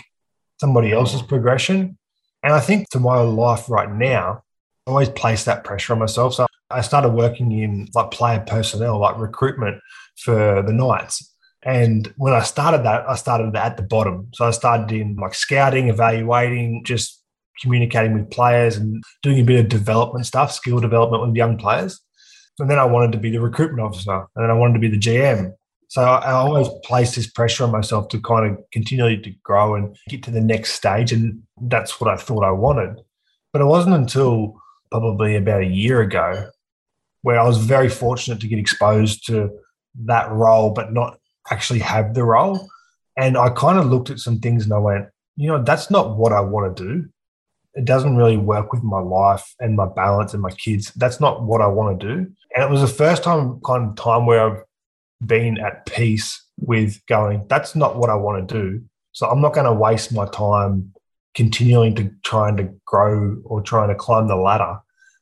[0.60, 1.98] somebody else's progression.
[2.42, 4.42] And I think to my life right now,
[4.86, 6.34] I always place that pressure on myself.
[6.34, 9.80] So I started working in like player personnel, like recruitment
[10.16, 11.32] for the Knights.
[11.62, 14.28] And when I started that, I started at the bottom.
[14.34, 17.21] So I started in like scouting, evaluating, just
[17.62, 22.00] communicating with players and doing a bit of development stuff, skill development with young players.
[22.58, 24.26] And then I wanted to be the recruitment officer.
[24.34, 25.54] And then I wanted to be the GM.
[25.88, 29.96] So I always placed this pressure on myself to kind of continually to grow and
[30.08, 31.12] get to the next stage.
[31.12, 33.00] And that's what I thought I wanted.
[33.52, 34.56] But it wasn't until
[34.90, 36.50] probably about a year ago
[37.22, 39.50] where I was very fortunate to get exposed to
[40.04, 41.18] that role, but not
[41.50, 42.68] actually have the role.
[43.16, 46.16] And I kind of looked at some things and I went, you know, that's not
[46.16, 47.08] what I want to do.
[47.74, 50.92] It doesn't really work with my life and my balance and my kids.
[50.94, 52.14] That's not what I want to do.
[52.54, 54.62] And it was the first time kind of time where I've
[55.24, 58.84] been at peace with going, that's not what I want to do.
[59.12, 60.92] So I'm not going to waste my time
[61.34, 64.78] continuing to trying to grow or trying to climb the ladder.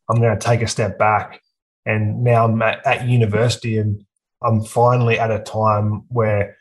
[0.09, 1.41] I'm going to take a step back.
[1.87, 4.05] And now I'm at, at university and
[4.43, 6.57] I'm finally at a time where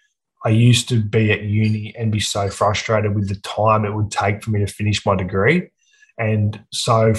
[0.46, 4.12] I used to be at uni and be so frustrated with the time it would
[4.12, 5.70] take for me to finish my degree.
[6.20, 7.14] And so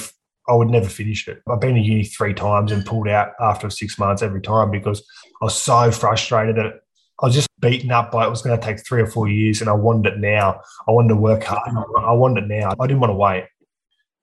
[0.49, 1.43] I would never finish it.
[1.49, 5.03] I've been to uni three times and pulled out after six months every time because
[5.41, 6.83] I was so frustrated that
[7.23, 9.61] I was just beaten up by it was going to take three or four years
[9.61, 10.61] and I wanted it now.
[10.89, 11.71] I wanted to work hard.
[11.99, 12.73] I wanted it now.
[12.79, 13.47] I didn't want to wait.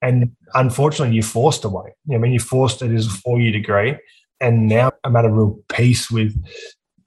[0.00, 1.92] And unfortunately, you're forced to wait.
[2.12, 2.82] I mean, you're forced.
[2.82, 3.96] It is a four year degree.
[4.40, 6.36] And now I'm at a real peace with,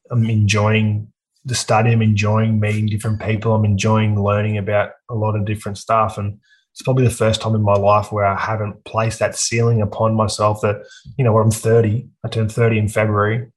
[0.10, 1.12] I'm enjoying
[1.45, 1.91] the study.
[1.91, 3.53] I'm enjoying meeting different people.
[3.53, 6.17] I'm enjoying learning about a lot of different stuff.
[6.17, 6.39] And
[6.73, 10.15] it's probably the first time in my life where I haven't placed that ceiling upon
[10.15, 10.84] myself that,
[11.17, 13.51] you know, when I'm 30, I turned 30 in February,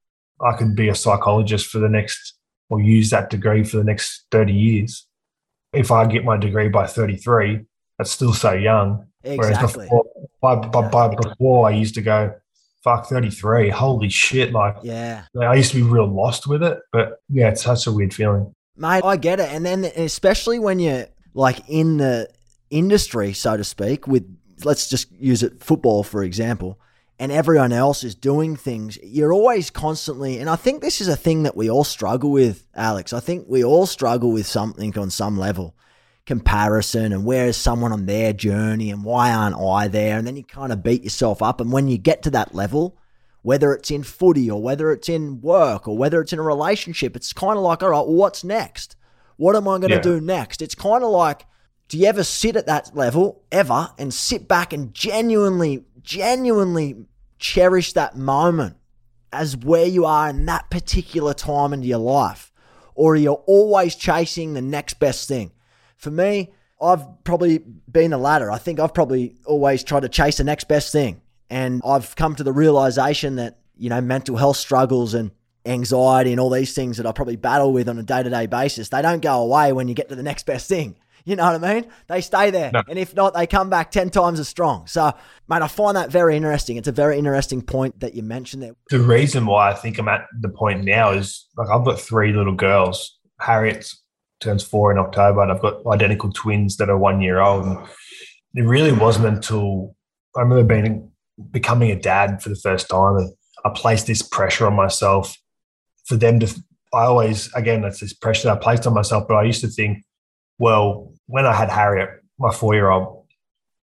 [0.45, 2.35] I could be a psychologist for the next,
[2.71, 5.07] or use that degree for the next 30 years.
[5.73, 7.61] If I get my degree by 33,
[7.99, 9.07] that's still so young.
[9.23, 9.39] Exactly.
[9.39, 10.05] Whereas before,
[10.41, 12.35] by, by, by before, I used to go,
[12.83, 17.19] fuck 33 holy shit like yeah i used to be real lost with it but
[17.31, 21.07] yeah it's such a weird feeling mate i get it and then especially when you're
[21.33, 22.29] like in the
[22.77, 24.25] industry so to speak with
[24.65, 26.79] let's just use it football for example
[27.19, 31.17] and everyone else is doing things you're always constantly and i think this is a
[31.17, 35.11] thing that we all struggle with alex i think we all struggle with something on
[35.11, 35.75] some level
[36.27, 40.17] comparison and where is someone on their journey and why aren't I there?
[40.17, 41.61] And then you kind of beat yourself up.
[41.61, 42.97] And when you get to that level,
[43.43, 47.15] whether it's in footy or whether it's in work or whether it's in a relationship,
[47.15, 48.97] it's kind of like, all right, well, what's next?
[49.37, 50.01] What am I going to yeah.
[50.01, 50.63] do next?
[50.63, 51.45] It's kind of like,
[51.89, 57.07] do you ever sit at that level ever and sit back and genuinely, genuinely
[57.39, 58.77] cherish that moment
[59.33, 62.53] as where you are in that particular time into your life?
[62.95, 65.53] Or are you're always chasing the next best thing?
[65.97, 68.51] For me, I've probably been the latter.
[68.51, 71.21] I think I've probably always tried to chase the next best thing.
[71.51, 75.31] And I've come to the realization that, you know, mental health struggles and
[75.67, 78.47] anxiety and all these things that I probably battle with on a day to day
[78.47, 80.97] basis, they don't go away when you get to the next best thing.
[81.25, 81.87] You know what I mean?
[82.07, 82.71] They stay there.
[82.71, 82.83] No.
[82.87, 84.87] And if not, they come back 10 times as strong.
[84.87, 85.13] So,
[85.49, 86.77] mate, I find that very interesting.
[86.77, 88.73] It's a very interesting point that you mentioned there.
[88.91, 92.33] The reason why I think I'm at the point now is like I've got three
[92.33, 93.19] little girls.
[93.41, 93.91] Harriet
[94.41, 97.65] turns four in October, and I've got identical twins that are one year old.
[97.65, 97.79] And
[98.55, 99.97] it really wasn't until
[100.37, 101.11] I remember being
[101.51, 103.33] becoming a dad for the first time, and
[103.65, 105.37] I placed this pressure on myself
[106.05, 106.55] for them to.
[106.93, 109.27] I always, again, that's this pressure that I placed on myself.
[109.27, 110.05] But I used to think,
[110.59, 113.27] well, when I had Harriet, my four-year-old,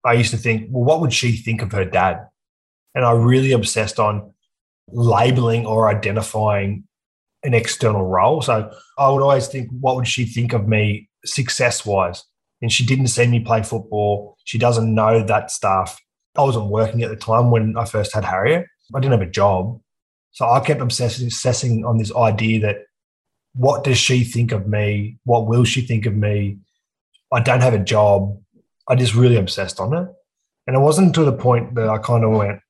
[0.04, 2.28] I used to think, well, what would she think of her dad?
[2.94, 4.34] And I really obsessed on
[4.88, 6.84] labeling or identifying
[7.44, 8.42] an external role.
[8.42, 12.24] So I would always think, what would she think of me success wise?
[12.62, 14.38] And she didn't see me play football.
[14.46, 16.00] She doesn't know that stuff.
[16.38, 18.66] I wasn't working at the time when I first had Harriet.
[18.94, 19.80] I didn't have a job.
[20.32, 22.78] So I kept obsessing, obsessing on this idea that
[23.54, 25.18] what does she think of me?
[25.24, 26.58] What will she think of me?
[27.36, 28.40] I don't have a job.
[28.88, 30.08] I just really obsessed on it.
[30.68, 32.62] And it wasn't to the point that I kind of went,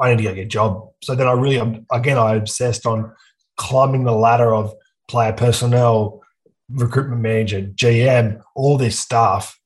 [0.00, 0.88] I need to get a job.
[1.02, 3.12] So then I really, um, again, I obsessed on
[3.58, 4.72] climbing the ladder of
[5.06, 6.22] player personnel,
[6.70, 9.60] recruitment manager, GM, all this stuff,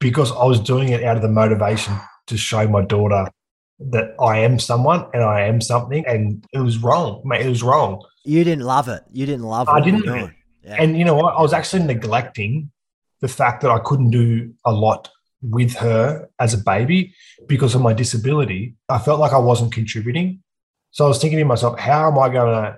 [0.00, 1.94] because I was doing it out of the motivation
[2.26, 3.28] to show my daughter
[3.78, 6.04] that I am someone and I am something.
[6.08, 7.46] And it was wrong, mate.
[7.46, 8.04] It was wrong.
[8.24, 9.04] You didn't love it.
[9.12, 9.70] You didn't love it.
[9.70, 10.04] I didn't.
[10.04, 10.76] Yeah.
[10.76, 11.34] And you know what?
[11.36, 12.72] I was actually neglecting
[13.24, 15.08] the fact that I couldn't do a lot
[15.40, 17.14] with her as a baby
[17.46, 18.74] because of my disability.
[18.90, 20.42] I felt like I wasn't contributing.
[20.90, 22.76] So I was thinking to myself, how am I going to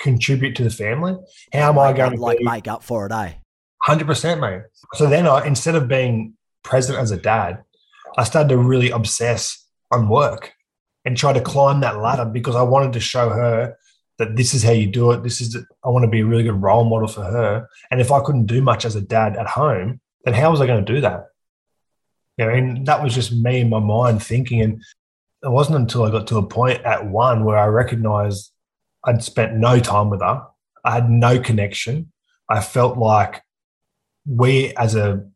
[0.00, 1.16] contribute to the family?
[1.52, 3.32] How am I going to like be, make up for it, eh?
[3.82, 4.62] Hundred percent, mate.
[4.94, 7.64] So then, I instead of being present as a dad,
[8.16, 10.52] I started to really obsess on work
[11.04, 13.74] and try to climb that ladder because I wanted to show her
[14.18, 15.22] that this is how you do it.
[15.22, 17.68] This is I want to be a really good role model for her.
[17.90, 20.66] And if I couldn't do much as a dad at home, then how was I
[20.66, 21.26] going to do that?
[22.36, 24.60] You know, and that was just me in my mind thinking.
[24.60, 24.82] And
[25.42, 28.52] it wasn't until I got to a point at one where I recognized
[29.04, 30.42] I'd spent no time with her.
[30.84, 32.12] I had no connection.
[32.48, 33.42] I felt like
[34.26, 35.26] we, as a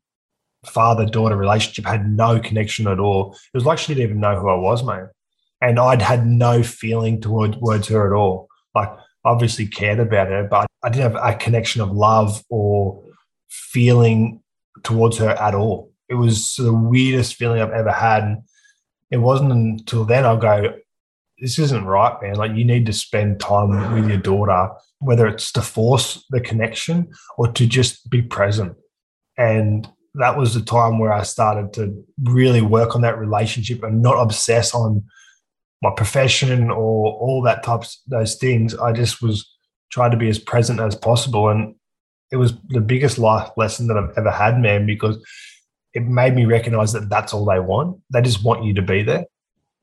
[0.67, 3.33] father daughter relationship, had no connection at all.
[3.33, 5.09] It was like she didn't even know who I was, mate.
[5.61, 8.49] And I'd had no feeling towards, towards her at all.
[8.75, 8.91] Like,
[9.25, 13.03] obviously cared about her, but I didn't have a connection of love or
[13.49, 14.43] feeling
[14.83, 15.93] towards her at all.
[16.09, 18.25] It was the weirdest feeling I've ever had.
[18.25, 18.43] And
[19.11, 20.75] it wasn't until then I'll go,
[21.39, 22.35] this isn't right, man.
[22.35, 27.11] Like you need to spend time with your daughter, whether it's to force the connection
[27.37, 28.75] or to just be present.
[29.39, 34.03] And that was the time where I started to really work on that relationship and
[34.03, 35.05] not obsess on
[35.83, 38.75] my profession or all that types those things.
[38.77, 39.49] I just was
[39.91, 41.49] trying to be as present as possible.
[41.49, 41.75] And
[42.31, 45.23] it was the biggest life lesson that I've ever had, man, because
[45.93, 48.01] it made me recognize that that's all they want.
[48.11, 49.27] They just want you to be there.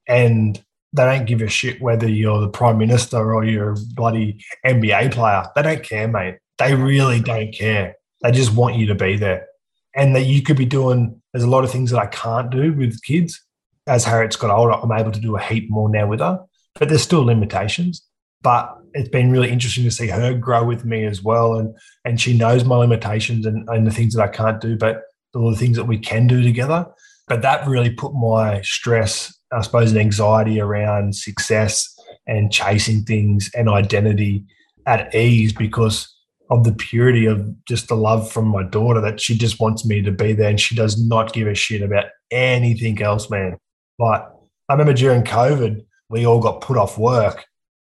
[0.07, 0.61] And
[0.93, 5.11] they don't give a shit whether you're the prime minister or you're a bloody NBA
[5.11, 5.43] player.
[5.55, 6.37] They don't care, mate.
[6.57, 7.95] They really don't care.
[8.21, 9.47] They just want you to be there.
[9.95, 12.73] And that you could be doing, there's a lot of things that I can't do
[12.73, 13.39] with kids.
[13.89, 16.39] As Harriet's got older, I'm able to do a heap more now with her,
[16.75, 18.05] but there's still limitations.
[18.41, 21.55] But it's been really interesting to see her grow with me as well.
[21.55, 21.75] And
[22.05, 25.01] and she knows my limitations and, and the things that I can't do, but
[25.35, 26.85] all the things that we can do together.
[27.27, 31.93] But that really put my stress, I suppose, and anxiety around success
[32.25, 34.45] and chasing things and identity
[34.85, 36.15] at ease because
[36.49, 40.01] of the purity of just the love from my daughter that she just wants me
[40.01, 43.57] to be there and she does not give a shit about anything else, man.
[43.99, 44.33] But
[44.69, 47.45] I remember during COVID, we all got put off work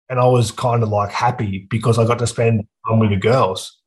[0.09, 3.15] and I was kind of like happy because I got to spend time with the
[3.15, 3.77] girls.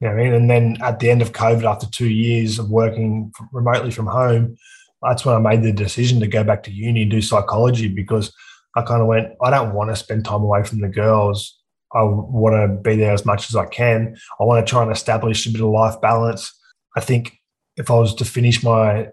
[0.00, 0.32] You know I mean?
[0.32, 4.56] And then at the end of COVID, after two years of working remotely from home,
[5.02, 8.32] that's when I made the decision to go back to uni and do psychology because
[8.76, 11.58] I kind of went, I don't want to spend time away from the girls.
[11.92, 14.16] I want to be there as much as I can.
[14.38, 16.52] I want to try and establish a bit of life balance.
[16.96, 17.38] I think
[17.76, 19.08] if I was to finish my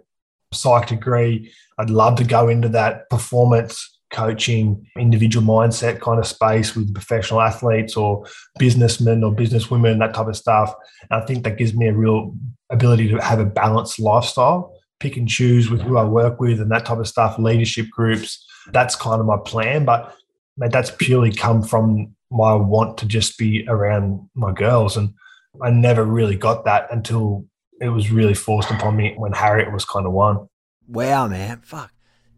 [0.53, 6.75] psych degree, I'd love to go into that performance coaching, individual mindset kind of space
[6.75, 8.25] with professional athletes or
[8.59, 10.73] businessmen or businesswomen, that type of stuff.
[11.09, 12.35] And I think that gives me a real
[12.69, 16.71] ability to have a balanced lifestyle, pick and choose with who I work with and
[16.71, 18.45] that type of stuff, leadership groups.
[18.71, 19.83] That's kind of my plan.
[19.83, 20.15] But
[20.57, 24.95] that's purely come from my want to just be around my girls.
[24.95, 25.13] And
[25.61, 27.45] I never really got that until
[27.83, 30.47] it was really forced upon me when Harriet was kind of one.
[30.87, 31.61] Wow, man.
[31.63, 31.91] Fuck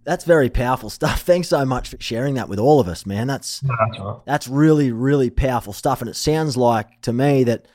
[0.06, 1.22] that's very powerful stuff.
[1.24, 3.28] Thanks so much for sharing that with all of us, man.
[3.28, 7.68] That's no, that's really really powerful stuff, and it sounds like to me that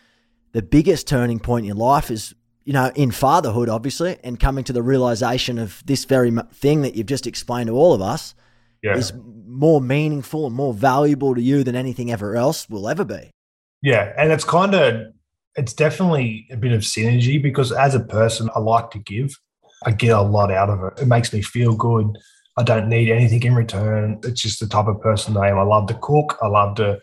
[0.53, 4.65] the biggest turning point in your life is you know in fatherhood, obviously, and coming
[4.65, 8.35] to the realization of this very thing that you've just explained to all of us
[8.83, 8.97] yeah.
[8.97, 9.13] is
[9.47, 13.31] more meaningful and more valuable to you than anything ever else will ever be.
[13.83, 15.13] Yeah, and it's kind of
[15.57, 19.35] it's definitely a bit of synergy because as a person, I like to give.
[19.85, 21.03] I get a lot out of it.
[21.03, 22.17] It makes me feel good.
[22.57, 24.21] I don't need anything in return.
[24.25, 25.59] It's just the type of person I am.
[25.59, 26.37] I love to cook.
[26.43, 27.01] I love to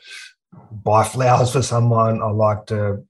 [0.72, 2.22] buy flowers for someone.
[2.22, 3.04] I like to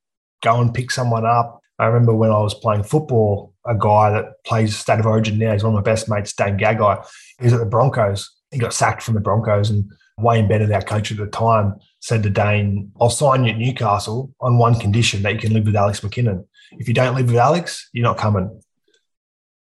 [0.44, 1.60] go and pick someone up.
[1.80, 5.54] I remember when I was playing football, a guy that plays State of Origin now,
[5.54, 7.06] he's one of my best mates, Dane Gagai.
[7.40, 8.32] He's at the Broncos.
[8.52, 9.86] He got sacked from the Broncos, and
[10.18, 11.76] Wayne Bennett, our coach at the time,
[12.08, 15.66] said to Dane, I'll sign you at Newcastle on one condition that you can live
[15.66, 16.46] with Alex McKinnon.
[16.72, 18.62] If you don't live with Alex, you're not coming.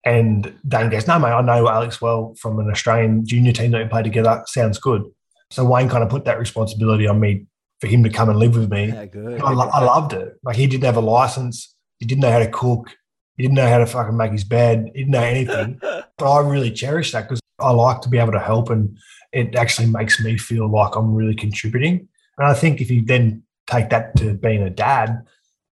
[0.07, 3.83] And Dane goes, No, mate, I know Alex well from an Australian junior team that
[3.83, 4.42] we played together.
[4.46, 5.03] Sounds good.
[5.50, 7.44] So Wayne kind of put that responsibility on me
[7.79, 8.87] for him to come and live with me.
[8.87, 9.42] Yeah, good.
[9.42, 10.38] I, I loved it.
[10.42, 11.74] Like he didn't have a license.
[11.98, 12.96] He didn't know how to cook.
[13.37, 14.90] He didn't know how to fucking make his bed.
[14.94, 15.79] He didn't know anything.
[15.83, 18.96] but I really cherish that because I like to be able to help and
[19.31, 22.09] it actually makes me feel like I'm really contributing.
[22.40, 25.26] And I think if you then take that to being a dad,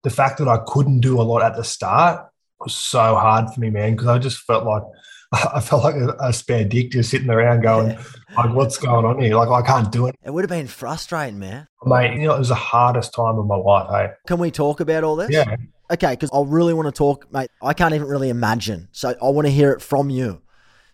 [0.03, 2.23] the fact that I couldn't do a lot at the start
[2.59, 4.83] was so hard for me, man, because I just felt like
[5.31, 8.03] I felt like a, a, spare dick just sitting around going, yeah.
[8.37, 9.35] like, what's going on here?
[9.35, 10.15] Like, I can't do it.
[10.23, 11.67] It would have been frustrating, man.
[11.83, 14.13] Mate, you know, it was the hardest time of my life, hey.
[14.27, 15.31] Can we talk about all this?
[15.31, 15.55] Yeah.
[15.89, 17.49] Okay, because I really want to talk, mate.
[17.61, 18.89] I can't even really imagine.
[18.91, 20.41] So I want to hear it from you.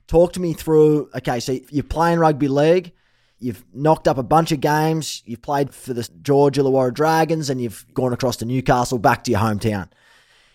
[0.07, 2.93] Talk to me through, okay, so you're playing rugby league.
[3.39, 5.21] You've knocked up a bunch of games.
[5.25, 9.31] You've played for the George Illawarra Dragons and you've gone across to Newcastle, back to
[9.31, 9.89] your hometown.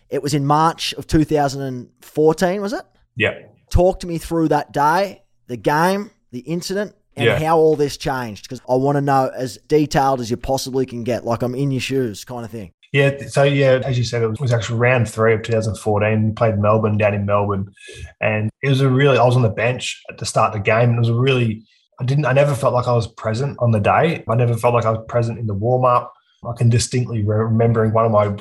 [0.09, 2.83] It was in March of 2014, was it?
[3.17, 3.39] Yeah.
[3.71, 7.39] Talk to me through that day, the game, the incident, and yeah.
[7.39, 11.05] how all this changed because I want to know as detailed as you possibly can
[11.05, 12.73] get, like I'm in your shoes kind of thing.
[12.93, 16.27] Yeah, so yeah, as you said, it was actually round three of 2014.
[16.27, 17.73] We played Melbourne down in Melbourne,
[18.21, 19.17] and it was a really.
[19.17, 21.15] I was on the bench at the start of the game, and it was a
[21.15, 21.65] really.
[22.03, 22.27] I didn't.
[22.27, 24.25] I never felt like I was present on the day.
[24.29, 26.13] I never felt like I was present in the warm up.
[26.45, 28.37] I can distinctly remembering one of my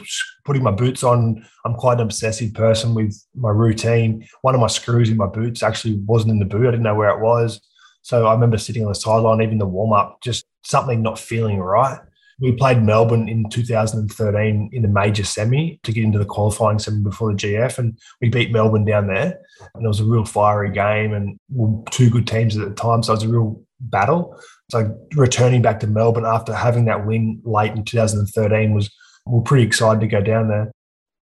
[0.46, 1.46] putting my boots on.
[1.64, 4.28] I'm quite an obsessive person with my routine.
[4.42, 6.68] One of my screws in my boots actually wasn't in the boot.
[6.68, 7.62] I didn't know where it was.
[8.02, 11.60] So I remember sitting on the sideline, even the warm up, just something not feeling
[11.60, 12.00] right.
[12.42, 17.02] We played Melbourne in 2013 in the major semi to get into the qualifying semi
[17.02, 19.40] before the GF, and we beat Melbourne down there.
[19.76, 23.04] And it was a real fiery game, and we two good teams at the time,
[23.04, 24.40] so it was a real battle.
[24.72, 28.90] So returning back to Melbourne after having that win late in 2013 was
[29.26, 30.72] we are pretty excited to go down there.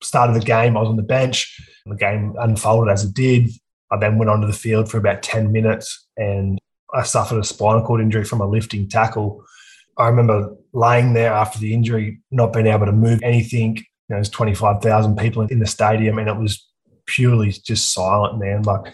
[0.01, 1.59] Started the game, I was on the bench.
[1.85, 3.49] The game unfolded as it did.
[3.91, 6.59] I then went onto the field for about 10 minutes and
[6.93, 9.43] I suffered a spinal cord injury from a lifting tackle.
[9.97, 13.77] I remember laying there after the injury, not being able to move anything.
[13.77, 16.65] You know, there's 25,000 people in the stadium and it was
[17.05, 18.63] purely just silent, man.
[18.63, 18.93] Like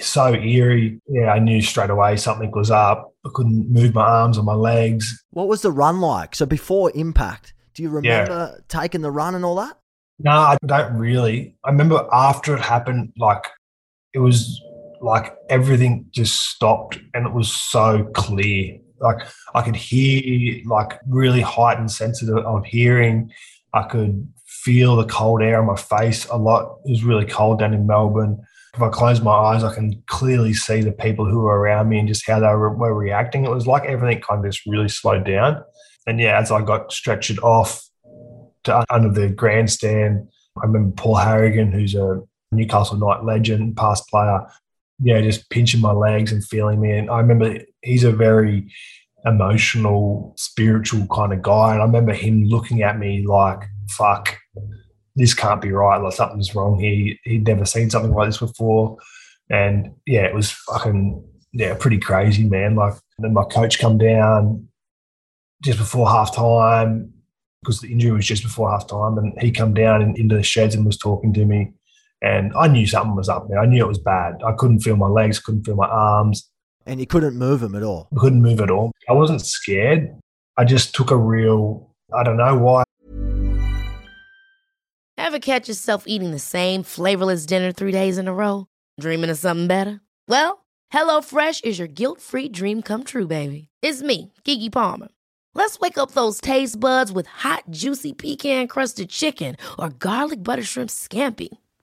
[0.00, 1.00] so eerie.
[1.06, 3.12] Yeah, I knew straight away something was up.
[3.24, 5.24] I couldn't move my arms or my legs.
[5.30, 6.34] What was the run like?
[6.34, 8.60] So before impact, do you remember yeah.
[8.68, 9.78] taking the run and all that?
[10.18, 11.56] No, I don't really.
[11.64, 13.44] I remember after it happened, like
[14.12, 14.60] it was
[15.00, 18.78] like everything just stopped and it was so clear.
[19.00, 23.32] Like I could hear like really heightened senses of hearing.
[23.72, 26.78] I could feel the cold air on my face a lot.
[26.86, 28.40] It was really cold down in Melbourne.
[28.74, 31.98] If I close my eyes, I can clearly see the people who were around me
[31.98, 33.44] and just how they were, were reacting.
[33.44, 35.62] It was like everything kind of just really slowed down.
[36.06, 37.88] And yeah, as I got stretched off
[38.64, 40.28] to under the grandstand,
[40.60, 42.22] I remember Paul Harragon, who's a
[42.52, 44.46] Newcastle Knight legend, past player,
[45.02, 46.90] yeah, just pinching my legs and feeling me.
[46.92, 48.70] And I remember he's a very
[49.24, 51.72] emotional, spiritual kind of guy.
[51.72, 54.36] And I remember him looking at me like, fuck,
[55.16, 55.98] this can't be right.
[55.98, 57.16] Like something's wrong here.
[57.24, 58.98] He'd never seen something like this before.
[59.50, 62.76] And yeah, it was fucking, yeah, pretty crazy, man.
[62.76, 64.68] Like, then my coach come down
[65.62, 67.12] just before half time
[67.62, 69.18] because the injury was just before half time.
[69.18, 71.72] And he come down in, into the sheds and was talking to me.
[72.24, 73.58] And I knew something was up there.
[73.58, 74.40] I knew it was bad.
[74.46, 76.48] I couldn't feel my legs, couldn't feel my arms.
[76.86, 78.08] And you couldn't move them at all?
[78.16, 78.92] I couldn't move at all.
[79.10, 80.08] I wasn't scared.
[80.56, 82.84] I just took a real, I don't know why.
[85.18, 88.68] Ever catch yourself eating the same flavorless dinner three days in a row?
[88.98, 90.00] Dreaming of something better?
[90.26, 90.64] Well,
[90.94, 93.68] HelloFresh is your guilt free dream come true, baby.
[93.82, 95.08] It's me, Keke Palmer.
[95.54, 100.64] Let's wake up those taste buds with hot, juicy pecan crusted chicken or garlic butter
[100.64, 101.48] shrimp scampi.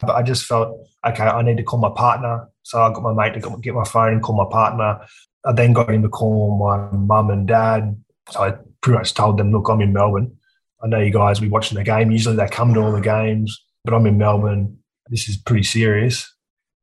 [0.00, 2.48] But I just felt, okay, I need to call my partner.
[2.62, 5.00] So I got my mate to get my phone and call my partner.
[5.44, 7.96] I then got him to call my mum and dad.
[8.30, 10.36] So I pretty much told them, look, I'm in Melbourne.
[10.82, 12.10] I know you guys will be watching the game.
[12.10, 14.78] Usually they come to all the games, but I'm in Melbourne.
[15.08, 16.32] This is pretty serious.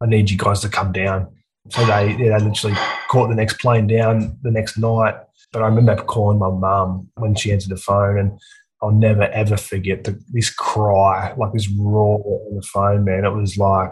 [0.02, 1.34] I need you guys to come down.
[1.70, 2.78] So they, yeah, they literally
[3.10, 5.16] caught the next plane down the next night.
[5.52, 8.40] But I remember calling my mum when she answered the phone and
[8.82, 13.26] I'll never ever forget the, this cry, like this roar on the phone, man.
[13.26, 13.92] It was like,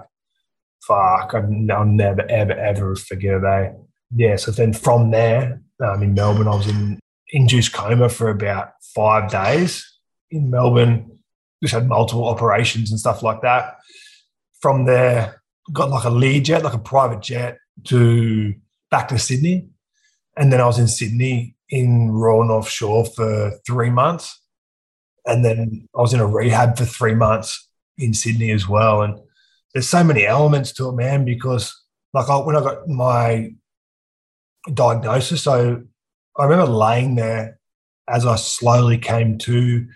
[0.87, 3.43] fuck, I'll never ever ever forget.
[3.43, 3.71] Eh?
[4.15, 4.35] Yeah.
[4.35, 9.31] So then from there, um, in Melbourne, I was in induced coma for about five
[9.31, 9.85] days
[10.29, 11.19] in Melbourne.
[11.63, 13.77] Just had multiple operations and stuff like that.
[14.61, 15.41] From there,
[15.73, 18.53] got like a lead jet, like a private jet, to
[18.91, 19.67] back to Sydney,
[20.37, 24.39] and then I was in Sydney in Royal North Shore for three months
[25.25, 29.01] and then I was in a rehab for three months in Sydney as well.
[29.01, 29.19] And
[29.73, 31.75] there's so many elements to it, man, because
[32.13, 33.51] like I, when I got my
[34.73, 35.43] diagnosis.
[35.43, 35.83] So
[36.37, 37.59] I remember laying there
[38.07, 39.87] as I slowly came to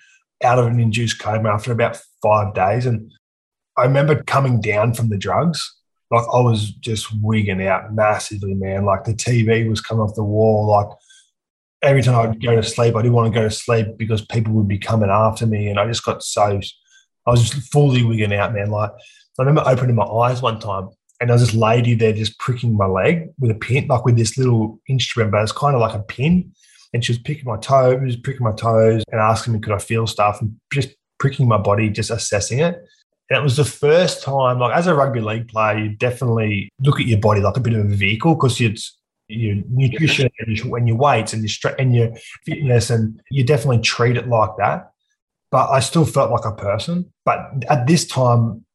[0.43, 2.85] out of an induced coma after about five days.
[2.85, 3.11] And
[3.77, 5.75] I remember coming down from the drugs.
[6.11, 8.85] Like I was just wigging out massively, man.
[8.85, 10.67] Like the TV was coming off the wall.
[10.67, 10.87] Like
[11.81, 14.53] every time I'd go to sleep, I didn't want to go to sleep because people
[14.53, 15.67] would be coming after me.
[15.67, 16.59] And I just got so,
[17.25, 18.69] I was just fully wigging out, man.
[18.69, 22.39] Like I remember opening my eyes one time and there was this lady there just
[22.39, 25.81] pricking my leg with a pin, like with this little instrument, but it's kind of
[25.81, 26.51] like a pin.
[26.93, 30.07] And she was picking my toes, pricking my toes, and asking me could I feel
[30.07, 32.75] stuff, and just pricking my body, just assessing it.
[33.29, 36.99] And it was the first time, like as a rugby league player, you definitely look
[36.99, 38.97] at your body like a bit of a vehicle because it's
[39.29, 42.11] your nutrition and your, and your weights and your strength and your
[42.45, 44.91] fitness, and you definitely treat it like that.
[45.51, 47.11] But I still felt like a person.
[47.25, 48.65] But at this time,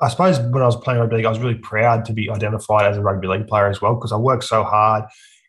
[0.00, 2.86] I suppose when I was playing rugby league, I was really proud to be identified
[2.86, 5.04] as a rugby league player as well because I worked so hard.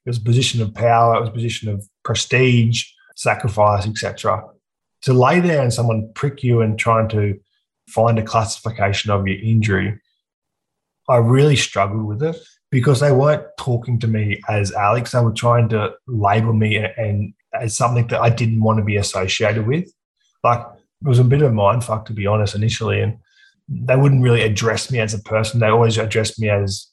[0.06, 2.86] It was a position of power, it was a position of prestige,
[3.16, 4.44] sacrifice, etc.
[5.02, 7.38] To lay there and someone prick you and trying to
[7.90, 10.00] find a classification of your injury,
[11.10, 12.38] I really struggled with it
[12.78, 15.11] because they weren't talking to me as Alex.
[15.11, 18.97] They were trying to label me and as something that I didn't want to be
[18.97, 19.91] associated with.
[20.43, 20.63] Like
[21.01, 23.17] it was a bit of a mind fuck to be honest initially, and
[23.67, 25.59] they wouldn't really address me as a person.
[25.59, 26.86] They always addressed me as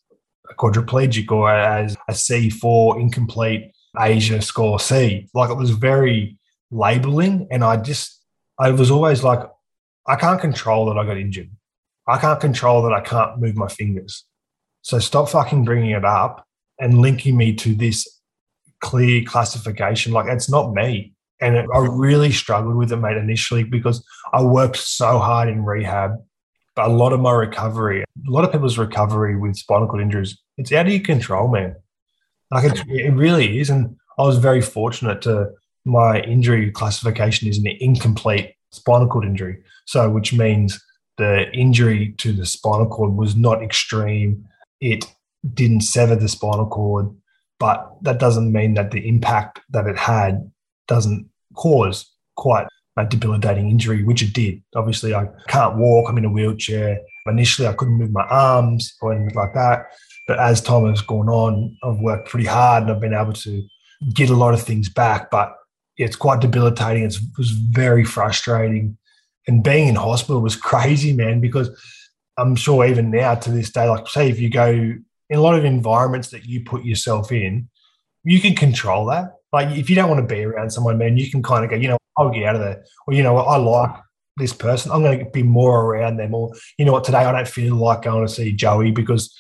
[0.51, 5.29] a quadriplegic or as a C4 incomplete ASIA score C.
[5.35, 6.39] Like it was very
[6.71, 7.47] labeling.
[7.51, 8.23] And I just,
[8.59, 9.41] I was always like,
[10.07, 11.51] I can't control that I got injured.
[12.09, 14.25] I can't control that I can't move my fingers.
[14.85, 16.47] So stop fucking bringing it up
[16.79, 18.21] and linking me to this
[18.81, 20.13] clear classification.
[20.13, 21.13] Like it's not me.
[21.41, 25.65] And it, I really struggled with it, mate, initially because I worked so hard in
[25.65, 26.13] rehab
[26.75, 30.39] but a lot of my recovery, a lot of people's recovery with spinal cord injuries,
[30.57, 31.77] it's out of your control, man.
[32.51, 33.71] Like it, it really is.
[33.71, 35.53] And I was very fortunate to
[35.85, 39.63] my injury classification is an incomplete spinal cord injury.
[39.87, 40.83] So, which means
[41.17, 44.49] the injury to the spinal cord was not extreme.
[44.85, 45.07] It
[45.55, 47.09] didn't sever the spinal cord,
[47.59, 50.51] but that doesn't mean that the impact that it had
[50.87, 52.67] doesn't cause quite
[52.99, 54.63] a debilitating injury, which it did.
[54.77, 57.01] Obviously, I can't walk, I'm in a wheelchair.
[57.27, 59.87] Initially, I couldn't move my arms or anything like that.
[60.29, 63.67] But as time has gone on, I've worked pretty hard and I've been able to
[64.13, 65.31] get a lot of things back.
[65.31, 65.57] But
[65.97, 67.05] it's quite debilitating.
[67.05, 68.99] It's, it was very frustrating.
[69.47, 71.71] And being in hospital was crazy, man, because
[72.37, 75.05] I'm sure even now to this day, like say if you go in
[75.39, 77.69] a lot of environments that you put yourself in,
[78.25, 79.35] you can control that.
[79.53, 81.77] Like if you don't want to be around someone, man, you can kind of go,
[81.77, 82.85] you know, I'll get out of there.
[83.07, 83.97] Or you know, I like
[84.37, 84.91] this person.
[84.91, 86.35] I'm going to be more around them.
[86.35, 89.37] Or you know what, today I don't feel like going to see Joey because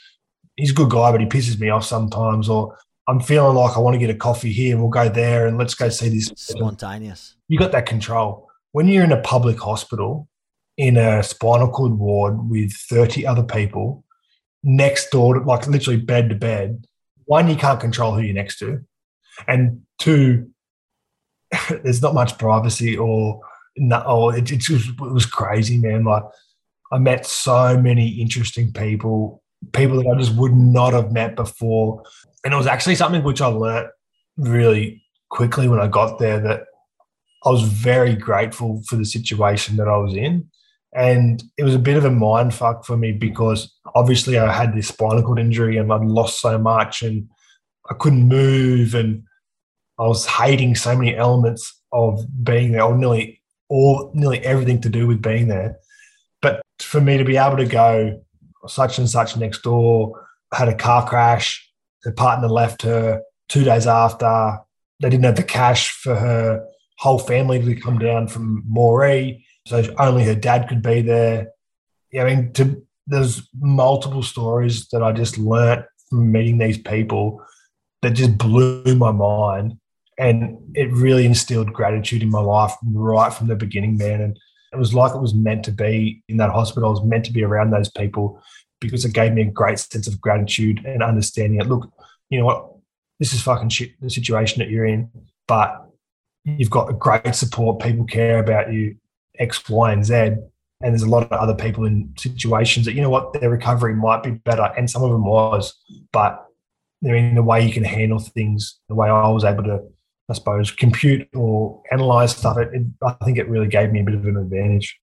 [0.57, 2.49] he's a good guy, but he pisses me off sometimes.
[2.49, 2.77] Or
[3.09, 5.59] I'm feeling like I want to get a coffee here and we'll go there and
[5.59, 6.33] let's go see this.
[6.37, 7.35] Spontaneous.
[7.49, 8.49] You got that control.
[8.73, 10.29] When you're in a public hospital
[10.77, 14.05] in a spinal cord ward with 30 other people
[14.63, 16.87] next door, like literally bed to bed,
[17.27, 18.83] one, you can't control who you're next to.
[19.47, 20.51] And two,
[21.71, 23.41] there's not much privacy or
[23.93, 26.05] oh, it, it, was, it was crazy, man.
[26.05, 26.25] Like
[26.93, 32.03] I met so many interesting people, people that I just would not have met before.
[32.45, 33.89] And it was actually something which I learnt
[34.37, 36.65] really quickly when I got there that
[37.45, 40.49] I was very grateful for the situation that I was in.
[40.95, 44.75] And it was a bit of a mind fuck for me because obviously I had
[44.75, 47.29] this spinal cord injury and I'd lost so much and
[47.91, 49.25] I couldn't move and
[49.99, 54.89] I was hating so many elements of being there, or nearly all, nearly everything to
[54.89, 55.77] do with being there.
[56.43, 58.21] But for me to be able to go
[58.67, 61.71] such and such next door, had a car crash,
[62.03, 64.59] her partner left her two days after.
[65.01, 66.65] They didn't have the cash for her
[66.99, 71.49] whole family to come down from Moree, so only her dad could be there.
[72.13, 77.45] Yeah, I mean, to, there's multiple stories that I just learnt from meeting these people
[78.03, 79.79] that just blew my mind
[80.19, 84.21] and it really instilled gratitude in my life right from the beginning, man.
[84.21, 84.39] And
[84.73, 86.89] it was like it was meant to be in that hospital.
[86.89, 88.41] I was meant to be around those people
[88.81, 91.67] because it gave me a great sense of gratitude and understanding it.
[91.67, 91.91] Look,
[92.31, 92.71] you know what?
[93.19, 95.09] This is fucking shit, the situation that you're in,
[95.47, 95.87] but
[96.45, 97.81] you've got great support.
[97.81, 98.97] People care about you,
[99.39, 100.15] X, Y, and Z.
[100.15, 103.95] And there's a lot of other people in situations that, you know what, their recovery
[103.95, 104.71] might be better.
[104.77, 105.75] And some of them was,
[106.13, 106.45] but
[107.05, 109.81] I mean, the way you can handle things, the way I was able to
[110.31, 114.05] I suppose, compute or analyze stuff, it, it, I think it really gave me a
[114.05, 114.99] bit of an advantage.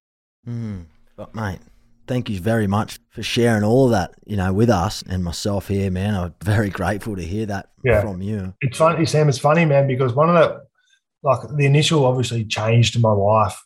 [0.48, 1.60] Mm, but mate,
[2.08, 5.68] thank you very much for sharing all of that, you know, with us and myself
[5.68, 6.16] here, man.
[6.16, 8.00] I'm very grateful to hear that Yeah.
[8.00, 8.54] from you.
[8.62, 9.28] It's funny, Sam.
[9.28, 10.62] It's funny, man, because one of the
[11.22, 13.62] like the initial obviously change to my life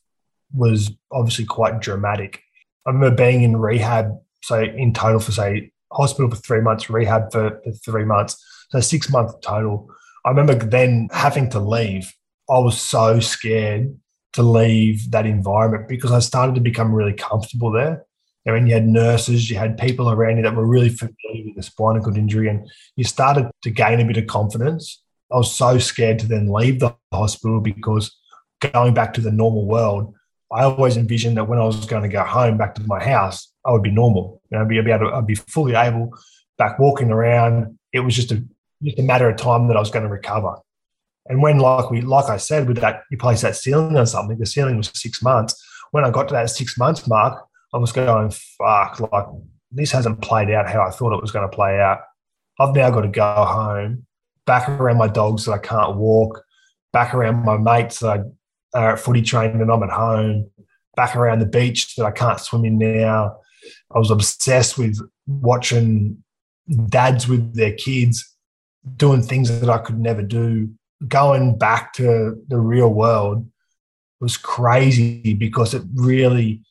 [0.54, 2.42] was obviously quite dramatic.
[2.86, 7.32] I remember being in rehab, so in total for say hospital for three months, rehab
[7.32, 9.90] for, for three months, so six months total.
[10.24, 12.12] I remember then having to leave.
[12.48, 13.96] I was so scared
[14.34, 18.04] to leave that environment because I started to become really comfortable there.
[18.46, 21.56] I mean, you had nurses, you had people around you that were really familiar with
[21.56, 25.02] the spinal cord injury, and you started to gain a bit of confidence.
[25.32, 28.16] I was so scared to then leave the hospital because
[28.60, 30.14] going back to the normal world,
[30.52, 33.52] I always envisioned that when I was going to go home back to my house,
[33.64, 34.40] I would be normal.
[34.50, 36.12] You know, I'd be able to, I'd be fully able
[36.56, 37.78] back walking around.
[37.92, 38.44] It was just a
[38.82, 40.56] just a matter of time that I was going to recover.
[41.28, 44.38] And when, like we, like I said, with that, you place that ceiling on something.
[44.38, 45.60] The ceiling was six months.
[45.90, 47.42] When I got to that six months mark,
[47.74, 49.26] I was going, "Fuck!" Like
[49.72, 52.00] this hasn't played out how I thought it was going to play out.
[52.60, 54.06] I've now got to go home,
[54.46, 56.42] back around my dogs that I can't walk,
[56.92, 58.22] back around my mates that I
[58.76, 60.50] at footy training and I'm at home,
[60.94, 63.38] back around the beach that I can't swim in now.
[63.94, 66.22] I was obsessed with watching
[66.88, 68.36] dads with their kids
[68.96, 70.70] doing things that I could never do.
[71.06, 73.48] Going back to the real world
[74.20, 76.62] was crazy because it really,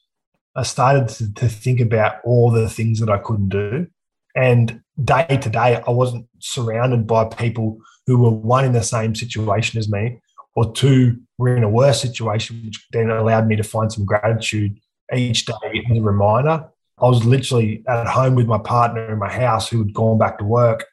[0.55, 3.87] I started to, to think about all the things that I couldn't do.
[4.35, 7.77] And day to day, I wasn't surrounded by people
[8.07, 10.19] who were one in the same situation as me,
[10.55, 14.79] or two were in a worse situation, which then allowed me to find some gratitude
[15.13, 15.53] each day
[15.89, 16.67] as a reminder.
[16.97, 20.37] I was literally at home with my partner in my house who had gone back
[20.37, 20.85] to work.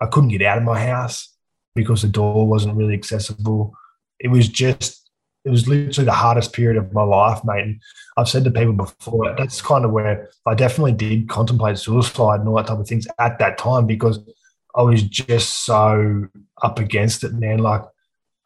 [0.00, 1.34] I couldn't get out of my house
[1.74, 3.74] because the door wasn't really accessible.
[4.20, 5.10] It was just,
[5.44, 7.64] it was literally the hardest period of my life, mate.
[7.64, 7.80] And
[8.16, 12.48] I've said to people before, that's kind of where I definitely did contemplate suicide and
[12.48, 14.20] all that type of things at that time because
[14.76, 16.28] I was just so
[16.62, 17.58] up against it, man.
[17.58, 17.82] Like,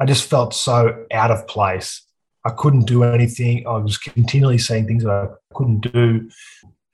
[0.01, 2.03] I just felt so out of place.
[2.45, 3.67] I couldn't do anything.
[3.67, 6.29] I was continually saying things that I couldn't do.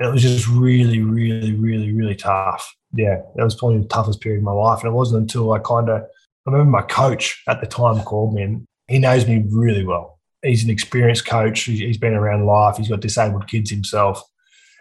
[0.00, 2.74] It was just really, really, really, really tough.
[2.92, 4.80] Yeah, that was probably the toughest period of my life.
[4.80, 8.34] And it wasn't until I kind of, I remember my coach at the time called
[8.34, 10.18] me and he knows me really well.
[10.42, 11.62] He's an experienced coach.
[11.62, 12.76] He's been around life.
[12.76, 14.22] He's got disabled kids himself.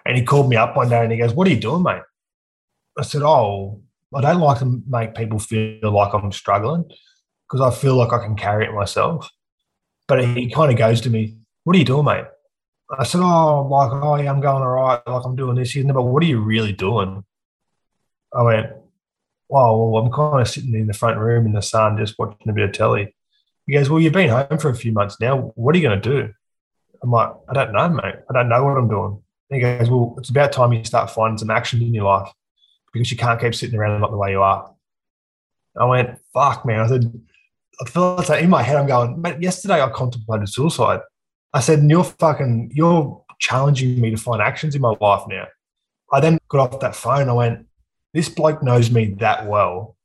[0.06, 2.04] And he called me up one day and he goes, What are you doing, mate?
[2.98, 3.82] I said, Oh,
[4.14, 6.90] I don't like to make people feel like I'm struggling
[7.50, 9.30] because I feel like I can carry it myself.
[10.08, 12.26] But he kind of goes to me, What are you doing, mate?
[12.98, 15.72] I said, Oh, I'm like, oh yeah, I'm going all right, like I'm doing this.
[15.72, 17.24] He said, but what are you really doing?
[18.34, 18.68] I went,
[19.50, 22.50] Well, well, I'm kind of sitting in the front room in the sun just watching
[22.50, 23.16] a bit of telly.
[23.66, 25.52] He goes, Well, you've been home for a few months now.
[25.56, 26.34] What are you going to do?
[27.04, 28.16] I'm like, I don't know, mate.
[28.30, 29.22] I don't know what I'm doing.
[29.50, 32.32] And he goes, Well, it's about time you start finding some action in your life
[32.94, 34.74] because you can't keep sitting around not the way you are.
[35.76, 36.80] I went, Fuck, man.
[36.80, 37.22] I said,
[37.80, 41.02] I felt like in my head, I'm going, Mate, yesterday I contemplated suicide.
[41.54, 45.48] I said, and you're fucking, you're challenging me to find actions in my life now.
[46.12, 47.30] I then got off that phone.
[47.30, 47.68] I went,
[48.14, 49.96] this bloke knows me that well,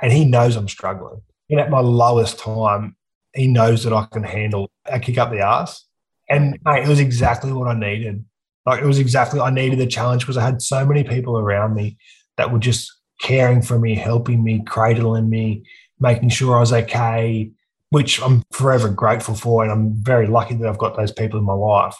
[0.00, 1.20] and he knows I'm struggling.
[1.48, 2.96] And at my lowest time,
[3.34, 5.84] he knows that I can handle a kick up the ass.
[6.28, 8.24] And mate, it was exactly what I needed.
[8.66, 11.74] Like it was exactly I needed the challenge because I had so many people around
[11.74, 11.96] me
[12.36, 15.64] that were just caring for me, helping me, cradling me,
[16.00, 17.50] making sure I was okay,
[17.90, 19.62] which I'm forever grateful for.
[19.62, 21.96] And I'm very lucky that I've got those people in my life.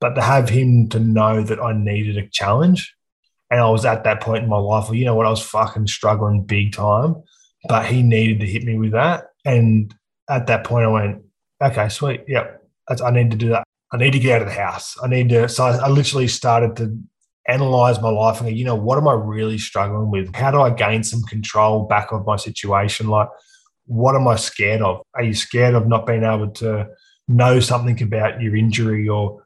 [0.00, 2.94] But to have him to know that I needed a challenge
[3.52, 5.42] and I was at that point in my life where, you know what, I was
[5.42, 7.22] fucking struggling big time,
[7.68, 9.26] but he needed to hit me with that.
[9.44, 9.94] And
[10.28, 11.22] at that point, I went,
[11.62, 12.22] okay, sweet.
[12.26, 12.64] Yep.
[13.04, 13.64] I need to do that.
[13.92, 14.96] I need to get out of the house.
[15.02, 15.48] I need to.
[15.48, 16.98] So I, I literally started to
[17.48, 20.34] analyze my life and go, you know, what am I really struggling with?
[20.34, 23.08] How do I gain some control back of my situation?
[23.08, 23.28] Like,
[23.86, 25.02] what am I scared of?
[25.14, 26.88] Are you scared of not being able to
[27.28, 29.42] know something about your injury or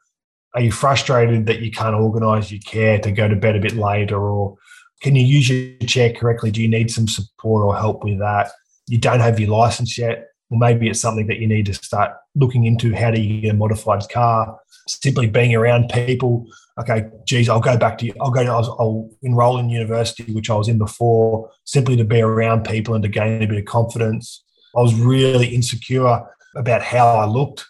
[0.55, 3.77] are you frustrated that you can't organize your care to go to bed a bit
[3.77, 4.57] later or
[5.03, 8.51] can you use your chair correctly do you need some support or help with that
[8.89, 12.13] you don't have your license yet well maybe it's something that you need to start
[12.35, 16.47] looking into how do you get a modified car simply being around people
[16.79, 18.15] okay geez i'll go back to you.
[18.21, 22.21] i'll go I'll, I'll enroll in university which i was in before simply to be
[22.21, 24.45] around people and to gain a bit of confidence
[24.77, 26.21] i was really insecure
[26.55, 27.67] about how i looked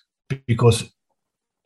[0.46, 0.90] because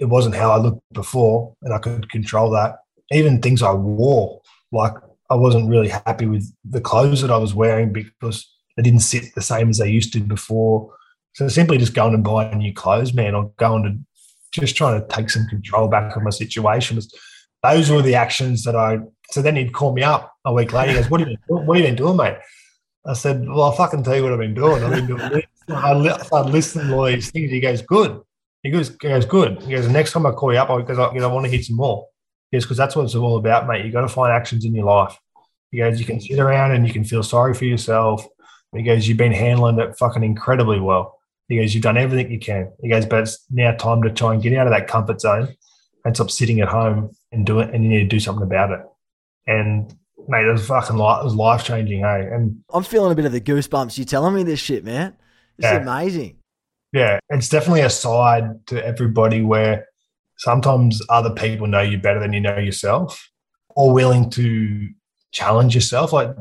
[0.01, 2.77] it wasn't how I looked before, and I could control that.
[3.13, 4.41] Even things I wore,
[4.73, 4.95] like
[5.29, 9.35] I wasn't really happy with the clothes that I was wearing because they didn't sit
[9.35, 10.93] the same as they used to before.
[11.35, 13.99] So simply just going and buying new clothes, man, or going to
[14.59, 17.15] just trying to take some control back of my situation was
[17.63, 18.99] those were the actions that I.
[19.31, 20.93] So then he'd call me up a week later.
[20.93, 22.39] He goes, "What have you been, what have you been doing, mate?"
[23.07, 24.83] I said, "Well, I'll fucking tell you what I've been doing.
[24.83, 27.51] I've been doing this." I li- started listening to all these things.
[27.51, 28.21] He goes, "Good."
[28.63, 30.99] He goes, he goes, "Good." He goes, "The next time I call you up, because
[30.99, 32.07] I, you know, I want to hear some more."
[32.51, 33.85] He goes, "Because that's what it's all about, mate.
[33.85, 35.17] You got to find actions in your life."
[35.71, 38.27] He goes, "You can sit around and you can feel sorry for yourself."
[38.75, 42.39] He goes, "You've been handling it fucking incredibly well." He goes, "You've done everything you
[42.39, 45.21] can." He goes, "But it's now time to try and get out of that comfort
[45.21, 45.57] zone
[46.05, 47.75] and stop sitting at home and do it.
[47.75, 48.81] And you need to do something about it."
[49.47, 49.95] And
[50.29, 52.29] mate, it was fucking life, it was life changing, hey.
[52.31, 52.35] Eh?
[52.35, 53.99] And I'm feeling a bit of the goosebumps.
[53.99, 55.15] You telling me this shit, man?
[55.57, 55.79] This Yeah.
[55.79, 56.37] amazing.
[56.93, 59.87] yeah, it's definitely a side to everybody where
[60.37, 63.31] sometimes other people know you better than you know yourself,
[63.77, 64.89] or willing to
[65.33, 66.13] challenge yourself.
[66.13, 66.35] Like,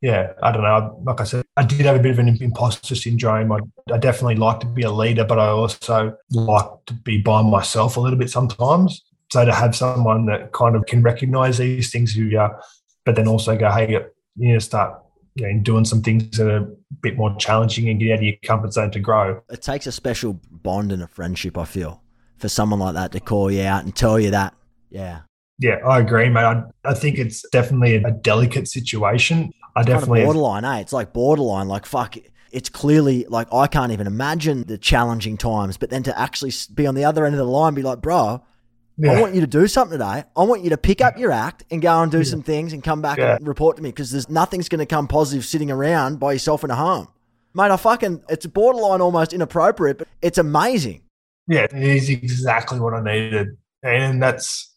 [0.00, 1.00] yeah, I don't know.
[1.04, 3.52] Like I said, I did have a bit of an imposter syndrome.
[3.52, 3.60] I,
[3.92, 7.96] I definitely like to be a leader, but I also like to be by myself
[7.96, 9.04] a little bit sometimes.
[9.36, 12.58] So to have someone that kind of can recognize these things who you are,
[13.04, 14.02] but then also go, hey, you
[14.34, 14.98] need to start
[15.34, 16.66] you know, doing some things that are a
[17.02, 19.42] bit more challenging and get out of your comfort zone to grow.
[19.50, 22.02] It takes a special bond and a friendship, I feel,
[22.38, 24.54] for someone like that to call you out and tell you that.
[24.88, 25.20] Yeah.
[25.58, 26.40] Yeah, I agree, mate.
[26.40, 29.52] I, I think it's definitely a delicate situation.
[29.74, 30.80] I definitely, kind of borderline, eh?
[30.80, 31.68] It's like borderline.
[31.68, 32.16] Like fuck,
[32.52, 35.76] it's clearly like I can't even imagine the challenging times.
[35.76, 38.42] But then to actually be on the other end of the line, be like, bro,
[39.04, 40.24] I want you to do something today.
[40.36, 42.82] I want you to pick up your act and go and do some things and
[42.82, 43.36] come back Yeah.
[43.36, 46.64] and report to me because there's nothing's going to come positive sitting around by yourself
[46.64, 47.08] in a home,
[47.54, 47.70] mate.
[47.70, 51.02] I fucking it's borderline almost inappropriate, but it's amazing.
[51.46, 53.48] yeah, it is exactly what I needed,
[53.82, 54.74] and that's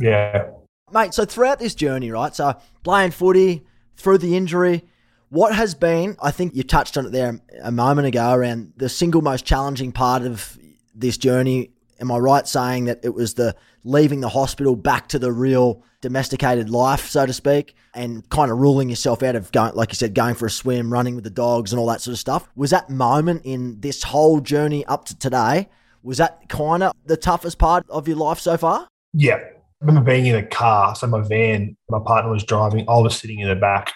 [0.00, 0.46] yeah,
[0.90, 1.12] mate.
[1.12, 2.34] So throughout this journey, right?
[2.34, 2.54] So
[2.84, 3.66] playing footy
[3.96, 4.84] through the injury,
[5.28, 6.16] what has been?
[6.22, 9.92] I think you touched on it there a moment ago around the single most challenging
[9.92, 10.56] part of
[10.94, 11.72] this journey.
[12.00, 15.82] Am I right saying that it was the leaving the hospital back to the real
[16.00, 19.96] domesticated life, so to speak, and kind of ruling yourself out of going, like you
[19.96, 22.48] said, going for a swim, running with the dogs, and all that sort of stuff?
[22.54, 25.68] Was that moment in this whole journey up to today?
[26.02, 28.88] Was that kind of the toughest part of your life so far?
[29.12, 29.40] yeah.
[29.80, 33.16] I remember being in a car, so my van, my partner was driving, I was
[33.16, 33.92] sitting in the back.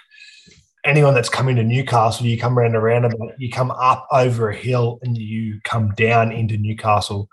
[0.84, 4.54] Anyone that's coming to Newcastle, you come around a roundabout, you come up over a
[4.54, 7.28] hill and you come down into Newcastle.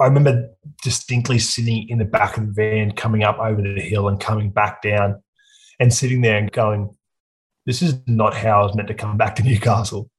[0.00, 0.50] I remember
[0.82, 4.50] distinctly sitting in the back of the van, coming up over the hill and coming
[4.50, 5.22] back down
[5.80, 6.94] and sitting there and going,
[7.64, 10.10] This is not how I was meant to come back to Newcastle.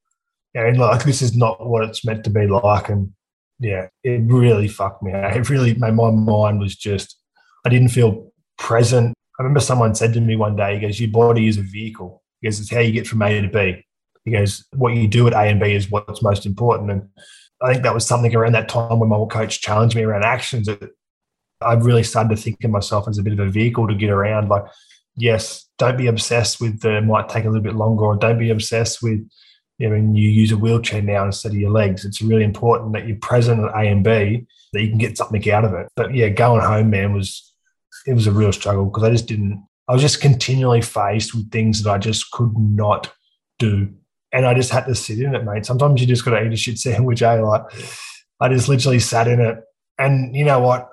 [0.53, 2.89] And like, this is not what it's meant to be like.
[2.89, 3.13] And
[3.59, 5.11] yeah, it really fucked me.
[5.13, 7.17] It really made my mind was just,
[7.65, 9.13] I didn't feel present.
[9.39, 12.23] I remember someone said to me one day, he goes, Your body is a vehicle.
[12.41, 13.85] He goes, It's how you get from A to B.
[14.25, 16.89] He goes, What you do at A and B is what's most important.
[16.89, 17.09] And
[17.61, 20.67] I think that was something around that time when my coach challenged me around actions.
[20.67, 20.91] That
[21.61, 24.09] I really started to think of myself as a bit of a vehicle to get
[24.09, 24.49] around.
[24.49, 24.65] Like,
[25.15, 28.51] yes, don't be obsessed with the might take a little bit longer, or don't be
[28.51, 29.27] obsessed with,
[29.77, 32.05] you know, when you use a wheelchair now instead of your legs.
[32.05, 35.49] It's really important that you're present at A and B, that you can get something
[35.51, 35.87] out of it.
[35.95, 37.53] But yeah, going home, man, was
[38.05, 39.65] it was a real struggle because I just didn't.
[39.87, 43.11] I was just continually faced with things that I just could not
[43.57, 43.93] do,
[44.31, 45.65] and I just had to sit in it, mate.
[45.65, 47.21] Sometimes you just got to eat a shit sandwich.
[47.21, 47.41] Eh?
[47.41, 47.63] Like
[48.39, 49.57] I just literally sat in it,
[49.97, 50.89] and you know what?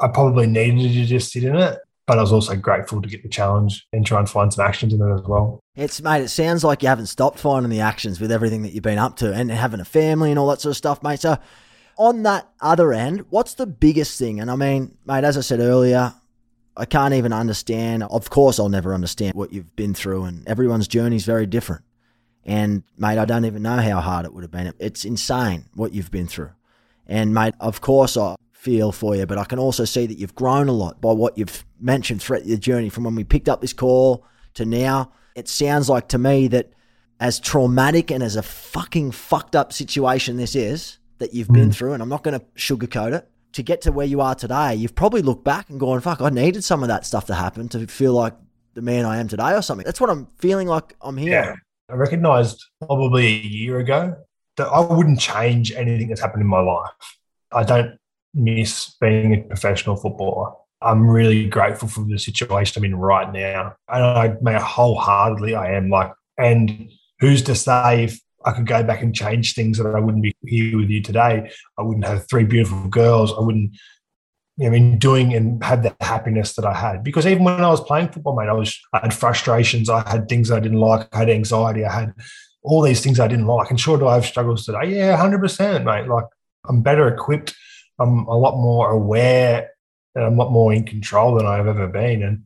[0.00, 3.22] I probably needed to just sit in it, but I was also grateful to get
[3.22, 5.60] the challenge and try and find some actions in it as well.
[5.76, 6.22] It's mate.
[6.22, 9.16] It sounds like you haven't stopped finding the actions with everything that you've been up
[9.16, 11.20] to and having a family and all that sort of stuff, mate.
[11.20, 11.38] So,
[11.96, 14.40] on that other end, what's the biggest thing?
[14.40, 16.14] And I mean, mate, as I said earlier,
[16.76, 18.04] I can't even understand.
[18.04, 21.82] Of course, I'll never understand what you've been through, and everyone's journey is very different.
[22.48, 24.72] And mate, I don't even know how hard it would have been.
[24.78, 26.52] It's insane what you've been through.
[27.06, 30.34] And mate, of course, I feel for you, but I can also see that you've
[30.34, 33.60] grown a lot by what you've mentioned throughout your journey from when we picked up
[33.60, 34.24] this call
[34.54, 35.12] to now.
[35.34, 36.72] It sounds like to me that
[37.20, 41.74] as traumatic and as a fucking fucked up situation this is that you've been mm.
[41.74, 44.74] through, and I'm not going to sugarcoat it, to get to where you are today,
[44.74, 47.68] you've probably looked back and gone, fuck, I needed some of that stuff to happen
[47.70, 48.34] to feel like
[48.72, 49.84] the man I am today or something.
[49.84, 51.60] That's what I'm feeling like I'm here.
[51.88, 54.16] I recognized probably a year ago
[54.58, 56.90] that I wouldn't change anything that's happened in my life.
[57.50, 57.98] I don't
[58.34, 60.52] miss being a professional footballer.
[60.82, 63.74] I'm really grateful for the situation I'm in right now.
[63.88, 68.82] And I may wholeheartedly I am like, and who's to say if I could go
[68.82, 71.50] back and change things that I wouldn't be here with you today.
[71.76, 73.32] I wouldn't have three beautiful girls.
[73.32, 73.76] I wouldn't
[74.60, 77.04] I mean, doing and have the happiness that I had.
[77.04, 80.28] Because even when I was playing football, mate, I was I had frustrations, I had
[80.28, 82.14] things I didn't like, I had anxiety, I had
[82.62, 83.70] all these things I didn't like.
[83.70, 84.96] And sure, do I have struggles today?
[84.96, 86.08] Yeah, hundred percent, mate.
[86.08, 86.26] Like
[86.68, 87.54] I'm better equipped.
[88.00, 89.70] I'm a lot more aware
[90.14, 92.22] and I'm a lot more in control than I've ever been.
[92.22, 92.44] And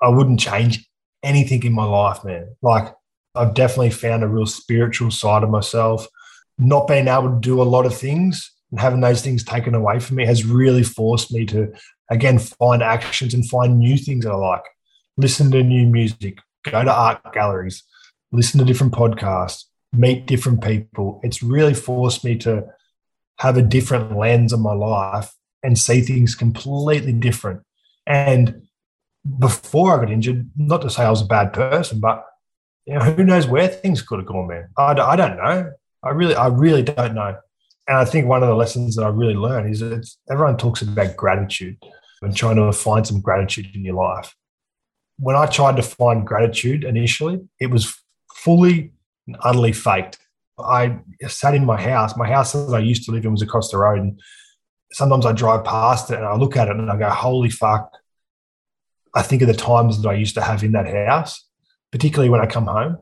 [0.00, 0.88] I wouldn't change
[1.22, 2.48] anything in my life, man.
[2.62, 2.94] Like
[3.34, 6.06] I've definitely found a real spiritual side of myself.
[6.58, 10.00] Not being able to do a lot of things and having those things taken away
[10.00, 11.72] from me has really forced me to
[12.10, 14.64] again find actions and find new things that I like.
[15.16, 17.84] Listen to new music, go to art galleries,
[18.32, 21.20] listen to different podcasts, meet different people.
[21.22, 22.64] It's really forced me to
[23.38, 27.60] have a different lens on my life and see things completely different.
[28.06, 28.62] And
[29.38, 32.24] before I got injured, not to say I was a bad person, but
[32.86, 34.68] you know, who knows where things could have gone, man.
[34.76, 35.72] I, I don't know.
[36.02, 37.36] I really, I really don't know.
[37.92, 40.80] And I think one of the lessons that I really learned is that everyone talks
[40.80, 41.76] about gratitude
[42.22, 44.34] and trying to find some gratitude in your life.
[45.18, 47.94] When I tried to find gratitude initially, it was
[48.32, 48.94] fully
[49.26, 50.16] and utterly faked.
[50.58, 52.16] I sat in my house.
[52.16, 54.00] My house that I used to live in was across the road.
[54.00, 54.18] And
[54.92, 57.92] sometimes I drive past it and I look at it and I go, holy fuck.
[59.14, 61.46] I think of the times that I used to have in that house,
[61.90, 62.96] particularly when I come home.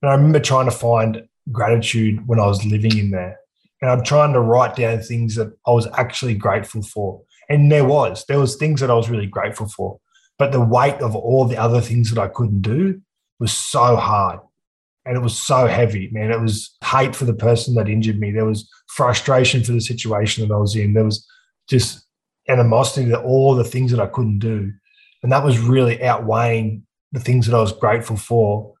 [0.00, 3.40] And I remember trying to find gratitude when I was living in there.
[3.82, 7.20] And I'm trying to write down things that I was actually grateful for.
[7.48, 9.98] And there was, there was things that I was really grateful for.
[10.38, 13.02] But the weight of all the other things that I couldn't do
[13.38, 14.38] was so hard
[15.04, 16.30] and it was so heavy, man.
[16.30, 18.30] It was hate for the person that injured me.
[18.30, 20.94] There was frustration for the situation that I was in.
[20.94, 21.26] There was
[21.68, 22.06] just
[22.48, 24.72] animosity to all the things that I couldn't do.
[25.22, 28.74] And that was really outweighing the things that I was grateful for.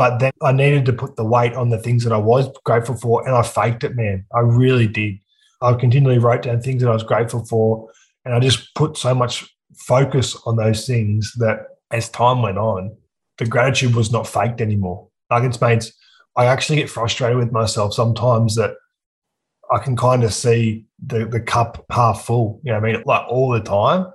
[0.00, 2.96] But then I needed to put the weight on the things that I was grateful
[2.96, 3.26] for.
[3.26, 4.24] And I faked it, man.
[4.34, 5.18] I really did.
[5.60, 7.90] I continually wrote down things that I was grateful for.
[8.24, 9.46] And I just put so much
[9.76, 12.96] focus on those things that as time went on,
[13.36, 15.92] the gratitude was not faked anymore Nuggets mates,
[16.34, 18.76] I actually get frustrated with myself sometimes that
[19.70, 22.62] I can kind of see the, the cup half full.
[22.64, 23.02] You know what I mean?
[23.04, 24.06] Like all the time.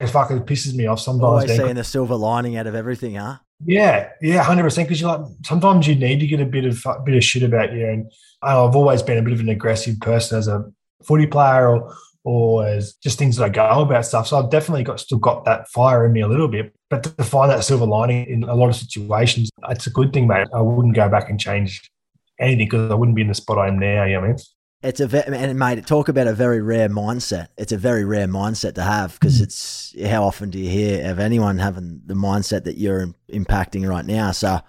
[0.00, 1.22] It fucking pisses me off sometimes.
[1.22, 3.36] Always seeing the silver lining out of everything, huh?
[3.64, 4.88] Yeah, yeah, hundred percent.
[4.88, 7.42] Because you're like, sometimes you need to get a bit of a bit of shit
[7.42, 7.86] about you.
[7.88, 10.64] And I've always been a bit of an aggressive person as a
[11.04, 11.94] footy player, or
[12.24, 14.28] or as just things that I go about stuff.
[14.28, 16.72] So I've definitely got still got that fire in me a little bit.
[16.88, 20.28] But to find that silver lining in a lot of situations, it's a good thing,
[20.28, 20.46] mate.
[20.54, 21.90] I wouldn't go back and change
[22.38, 24.04] anything because I wouldn't be in the spot I am now.
[24.04, 24.38] You know what I mean?
[24.82, 27.48] It's a and mate, talk about a very rare mindset.
[27.56, 29.42] It's a very rare mindset to have because mm.
[29.42, 34.06] it's how often do you hear of anyone having the mindset that you're impacting right
[34.06, 34.30] now?
[34.30, 34.60] So,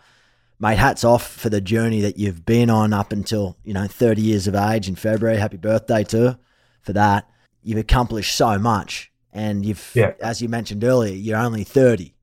[0.59, 4.21] mate, hats off for the journey that you've been on up until you know 30
[4.21, 5.37] years of age in February.
[5.37, 6.35] Happy birthday too
[6.81, 7.29] for that.
[7.61, 10.13] You've accomplished so much and you've, yeah.
[10.21, 12.15] as you mentioned earlier, you're only 30.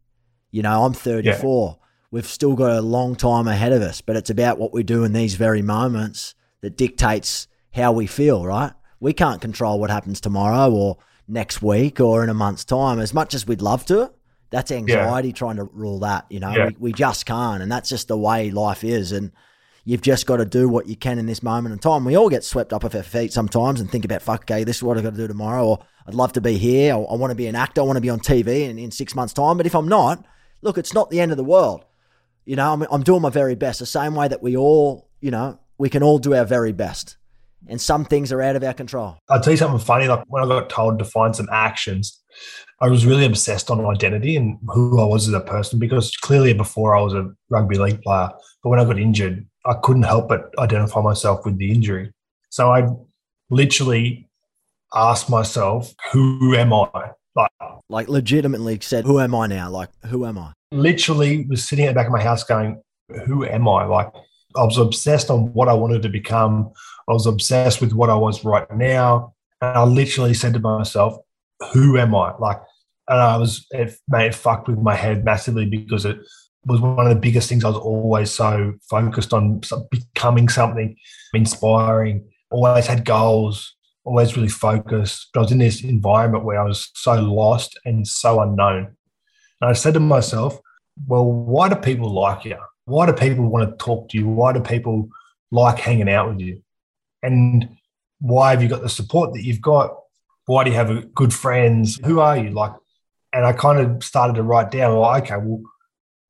[0.51, 1.76] You know, I'm 34.
[1.78, 1.87] Yeah.
[2.11, 5.05] We've still got a long time ahead of us, but it's about what we do
[5.05, 7.47] in these very moments that dictates
[7.77, 8.72] how we feel, right?
[8.99, 10.99] We can't control what happens tomorrow or
[11.29, 14.12] next week or in a month's time as much as we'd love to.
[14.51, 15.35] That's anxiety yeah.
[15.35, 17.62] trying to rule that, you know, we, we just can't.
[17.62, 19.12] And that's just the way life is.
[19.12, 19.33] And
[19.89, 22.05] You've just got to do what you can in this moment in time.
[22.05, 24.79] We all get swept up off our feet sometimes and think about, fuck, okay, this
[24.79, 27.14] is what I've got to do tomorrow, or I'd love to be here, or I
[27.14, 29.33] want to be an actor, I want to be on TV in, in six months'
[29.33, 29.57] time.
[29.57, 30.27] But if I'm not,
[30.61, 31.85] look, it's not the end of the world.
[32.45, 35.31] You know, I'm, I'm doing my very best, the same way that we all, you
[35.31, 37.16] know, we can all do our very best.
[37.68, 39.18] And some things are out of our control.
[39.28, 40.07] I'll tell you something funny.
[40.07, 42.22] Like when I got told to find some actions,
[42.80, 46.52] I was really obsessed on identity and who I was as a person because clearly
[46.52, 48.30] before I was a rugby league player.
[48.62, 52.12] But when I got injured, I couldn't help but identify myself with the injury.
[52.50, 52.88] So I
[53.50, 54.28] literally
[54.94, 57.11] asked myself, who am I?
[57.34, 57.50] Like,
[57.88, 59.70] like legitimately said, who am I now?
[59.70, 60.52] Like, who am I?
[60.72, 62.80] Literally was sitting at the back of my house going,
[63.26, 63.84] who am I?
[63.84, 64.11] Like,
[64.57, 66.72] I was obsessed on what I wanted to become.
[67.09, 69.34] I was obsessed with what I was right now.
[69.61, 71.16] And I literally said to myself,
[71.72, 72.36] who am I?
[72.36, 72.61] Like,
[73.09, 76.18] and I was, it made it fucked with my head massively because it
[76.66, 80.96] was one of the biggest things I was always so focused on becoming something
[81.32, 85.28] inspiring, always had goals, always really focused.
[85.32, 88.96] But I was in this environment where I was so lost and so unknown.
[89.61, 90.59] And I said to myself,
[91.07, 92.59] well, why do people like you?
[92.86, 94.28] Why do people want to talk to you?
[94.28, 95.09] Why do people
[95.50, 96.62] like hanging out with you?
[97.27, 97.77] And
[98.20, 99.91] why have you got the support that you've got?
[100.47, 101.99] Why do you have good friends?
[102.05, 102.51] Who are you?
[102.51, 102.72] Like,
[103.33, 105.62] and I kind of started to write down, well, okay, well,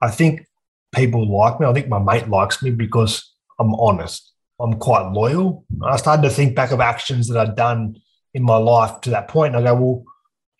[0.00, 0.46] I think
[0.94, 1.66] people like me.
[1.66, 4.32] I think my mate likes me because I'm honest.
[4.58, 5.66] I'm quite loyal.
[5.84, 7.96] I started to think back of actions that I'd done
[8.32, 10.04] in my life to that point, and I go, well,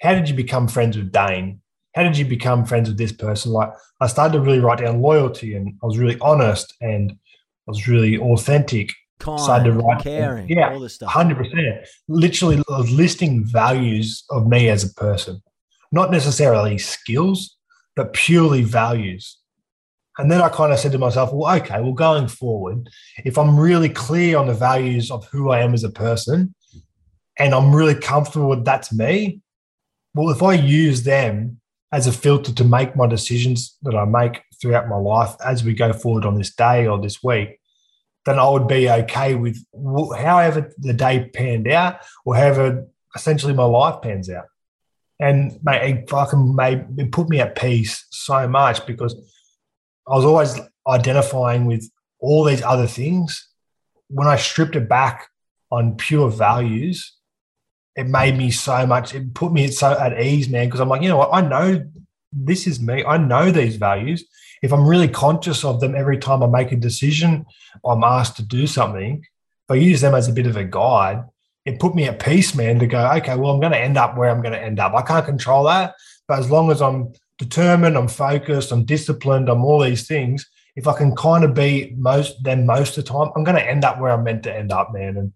[0.03, 1.61] how did you become friends with Dane?
[1.95, 3.53] How did you become friends with this person?
[3.53, 3.71] Like,
[4.03, 7.89] I started to really write down loyalty, and I was really honest, and I was
[7.89, 8.93] really authentic.
[9.19, 11.11] Kind, started to write, caring, yeah, all this stuff.
[11.11, 11.87] Hundred percent.
[12.09, 15.43] Literally, listing values of me as a person.
[15.93, 17.57] not necessarily skills,
[17.95, 19.39] but purely values.
[20.19, 22.89] And then I kind of said to myself, well, okay, well, going forward,
[23.25, 26.55] if I'm really clear on the values of who I am as a person
[27.39, 29.41] and I'm really comfortable with that's me,
[30.15, 31.61] well, if I use them
[31.93, 35.75] as a filter to make my decisions that I make throughout my life as we
[35.75, 37.61] go forward on this day or this week,
[38.27, 39.57] then I would be okay with
[40.19, 44.47] however the day panned out or however essentially my life pans out.
[45.19, 49.15] And mate, it fucking made it put me at peace so much because
[50.07, 53.49] I was always identifying with all these other things.
[54.09, 55.29] When I stripped it back
[55.71, 57.13] on pure values,
[57.97, 61.03] it made me so much, it put me so at ease, man, because I'm like,
[61.03, 61.83] you know what, I know
[62.33, 63.05] this is me.
[63.05, 64.25] I know these values.
[64.67, 67.47] If I'm really conscious of them every time I make a decision,
[67.85, 71.23] I'm asked to do something, if I use them as a bit of a guide,
[71.65, 74.17] it put me at peace, man, to go, okay, well, I'm going to end up
[74.17, 74.93] where I'm going to end up.
[74.93, 75.95] I can't control that.
[76.27, 80.45] But as long as I'm determined, I'm focused, I'm disciplined, I'm all these things.
[80.75, 83.71] If I can kind of be most then most of the time, I'm going to
[83.71, 85.17] end up where I'm meant to end up, man.
[85.17, 85.33] And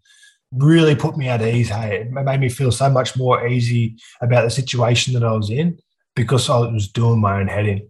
[0.53, 1.69] really put me at ease.
[1.69, 5.51] Hey, it made me feel so much more easy about the situation that I was
[5.51, 5.79] in
[6.17, 7.90] because I was doing my own heading.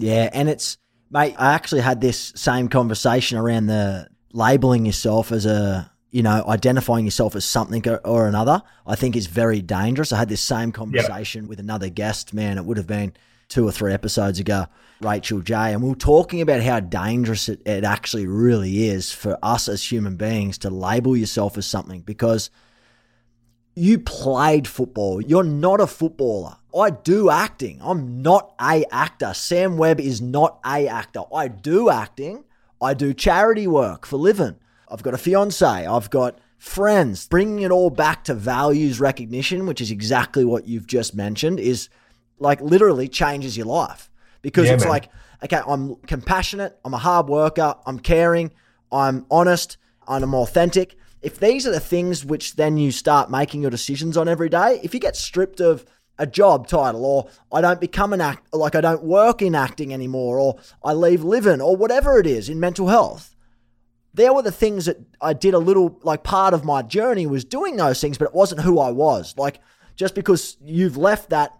[0.00, 0.78] Yeah, and it's
[1.10, 1.34] mate.
[1.38, 7.04] I actually had this same conversation around the labeling yourself as a you know, identifying
[7.04, 10.12] yourself as something or another, I think is very dangerous.
[10.12, 11.48] I had this same conversation yep.
[11.50, 12.56] with another guest, man.
[12.56, 13.12] It would have been
[13.48, 14.64] two or three episodes ago,
[15.00, 15.54] Rachel J.
[15.74, 19.92] And we are talking about how dangerous it, it actually really is for us as
[19.92, 22.50] human beings to label yourself as something because
[23.76, 25.20] you played football.
[25.20, 26.56] You're not a footballer.
[26.76, 27.78] I do acting.
[27.82, 29.34] I'm not a actor.
[29.34, 31.22] Sam Webb is not a actor.
[31.32, 32.44] I do acting.
[32.80, 34.56] I do charity work for Livin.
[34.90, 37.26] I've got a fiance, I've got friends.
[37.28, 41.88] Bringing it all back to values recognition, which is exactly what you've just mentioned, is
[42.38, 44.10] like literally changes your life
[44.42, 44.90] because yeah, it's man.
[44.90, 45.08] like,
[45.44, 48.52] okay, I'm compassionate, I'm a hard worker, I'm caring,
[48.90, 49.76] I'm honest,
[50.08, 50.96] and I'm authentic.
[51.26, 54.80] If these are the things which then you start making your decisions on every day,
[54.82, 55.84] if you get stripped of
[56.18, 59.92] a job title or I don't become an act like I don't work in acting
[59.92, 63.36] anymore or I leave Livin or whatever it is in mental health
[64.16, 67.44] there were the things that I did a little, like part of my journey was
[67.44, 69.34] doing those things, but it wasn't who I was.
[69.36, 69.60] Like,
[69.94, 71.52] just because you've left that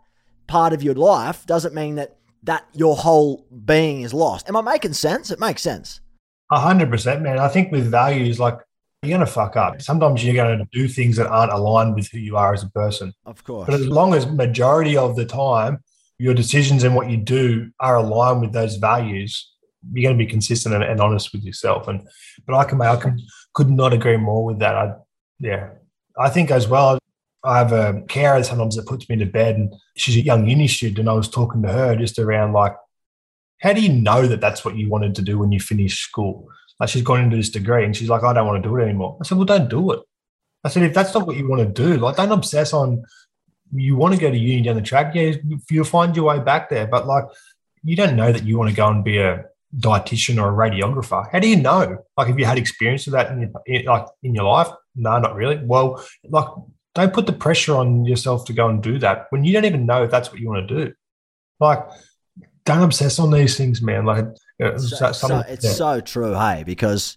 [0.47, 4.49] part of your life doesn't mean that that your whole being is lost.
[4.49, 5.31] Am I making sense?
[5.31, 6.01] It makes sense.
[6.51, 7.39] A hundred percent, man.
[7.39, 8.59] I think with values, like
[9.03, 9.81] you're going to fuck up.
[9.83, 12.71] Sometimes you're going to do things that aren't aligned with who you are as a
[12.71, 13.13] person.
[13.25, 13.67] Of course.
[13.67, 15.79] But as long as majority of the time
[16.19, 19.53] your decisions and what you do are aligned with those values,
[19.93, 21.89] you're going to be consistent and, and, honest with yourself.
[21.89, 22.09] And
[22.47, 23.19] but I can I can
[23.55, 24.75] could not agree more with that.
[24.75, 24.95] I
[25.39, 25.71] yeah,
[26.19, 26.99] I think as well.
[27.45, 30.67] I have a carer sometimes that puts me to bed, and she's a young uni
[30.67, 31.01] student.
[31.01, 32.75] And I was talking to her just around like,
[33.61, 36.49] how do you know that that's what you wanted to do when you finished school?
[36.79, 38.83] Like she's gone into this degree, and she's like, I don't want to do it
[38.85, 39.19] anymore.
[39.21, 40.01] I said, well, don't do it.
[40.65, 43.05] I said, if that's not what you want to do, like don't obsess on
[43.73, 45.15] you want to go to uni down the track.
[45.15, 45.35] Yeah,
[45.71, 47.25] you'll find your way back there, but like
[47.83, 49.45] you don't know that you want to go and be a
[49.77, 51.31] dietitian or a radiographer.
[51.31, 51.99] How do you know?
[52.17, 54.69] Like, have you had experience of that in your, like in your life?
[54.95, 55.61] No, not really.
[55.63, 56.49] Well, like,
[56.95, 59.87] don't put the pressure on yourself to go and do that when you don't even
[59.87, 60.95] know if that's what you want to do.
[61.61, 61.81] Like,
[62.65, 64.05] don't obsess on these things, man.
[64.05, 64.25] Like,
[64.79, 65.71] so, so, it's yeah.
[65.73, 67.17] so true, hey, because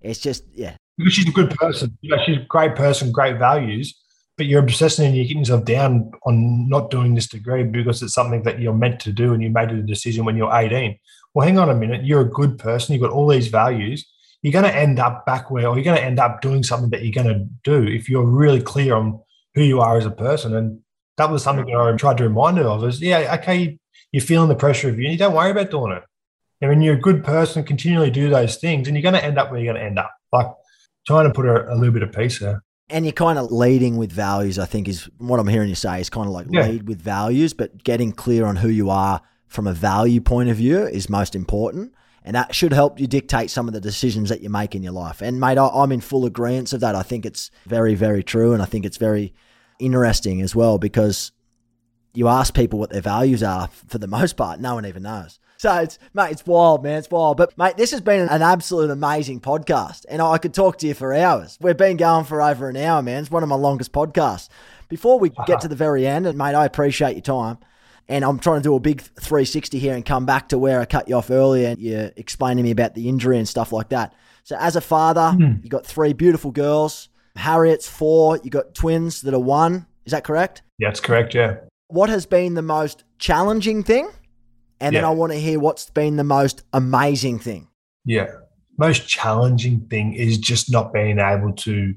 [0.00, 0.76] it's just yeah.
[0.96, 1.96] Because she's a good person.
[2.00, 3.96] You know, she's a great person, great values.
[4.36, 8.14] But you're obsessing and you're getting yourself down on not doing this degree because it's
[8.14, 10.96] something that you're meant to do and you made a decision when you're 18
[11.34, 14.10] well, hang on a minute, you're a good person, you've got all these values,
[14.42, 16.90] you're going to end up back where, or you're going to end up doing something
[16.90, 19.20] that you're going to do if you're really clear on
[19.54, 20.56] who you are as a person.
[20.56, 20.80] And
[21.16, 23.78] that was something that I tried to remind her of is, yeah, okay,
[24.12, 26.02] you're feeling the pressure of uni, don't worry about doing it.
[26.60, 29.38] And when you're a good person, continually do those things, and you're going to end
[29.38, 30.12] up where you're going to end up.
[30.32, 30.46] Like
[31.06, 32.62] trying to put a, a little bit of peace there.
[32.88, 36.00] And you're kind of leading with values, I think, is what I'm hearing you say
[36.00, 36.66] is kind of like yeah.
[36.66, 40.56] lead with values, but getting clear on who you are from a value point of
[40.56, 41.92] view is most important.
[42.24, 44.92] And that should help you dictate some of the decisions that you make in your
[44.92, 45.22] life.
[45.22, 46.94] And, mate, I'm in full agreement of that.
[46.94, 48.52] I think it's very, very true.
[48.52, 49.32] And I think it's very
[49.78, 51.32] interesting as well because
[52.12, 55.38] you ask people what their values are for the most part, no one even knows.
[55.60, 56.96] So it's mate, it's wild, man.
[56.96, 57.36] It's wild.
[57.36, 60.94] But mate, this has been an absolute amazing podcast, and I could talk to you
[60.94, 61.58] for hours.
[61.60, 63.20] We've been going for over an hour, man.
[63.20, 64.48] It's one of my longest podcasts.
[64.88, 67.58] Before we get to the very end, and mate, I appreciate your time.
[68.08, 70.86] And I'm trying to do a big 360 here and come back to where I
[70.86, 73.90] cut you off earlier and you explained to me about the injury and stuff like
[73.90, 74.14] that.
[74.44, 75.62] So, as a father, mm.
[75.62, 77.10] you got three beautiful girls.
[77.36, 78.40] Harriet's four.
[78.42, 79.84] You got twins that are one.
[80.06, 80.62] Is that correct?
[80.78, 81.34] Yeah, that's correct.
[81.34, 81.56] Yeah.
[81.88, 84.08] what has been the most challenging thing?
[84.80, 87.68] And then I want to hear what's been the most amazing thing.
[88.04, 88.28] Yeah.
[88.78, 91.94] Most challenging thing is just not being able to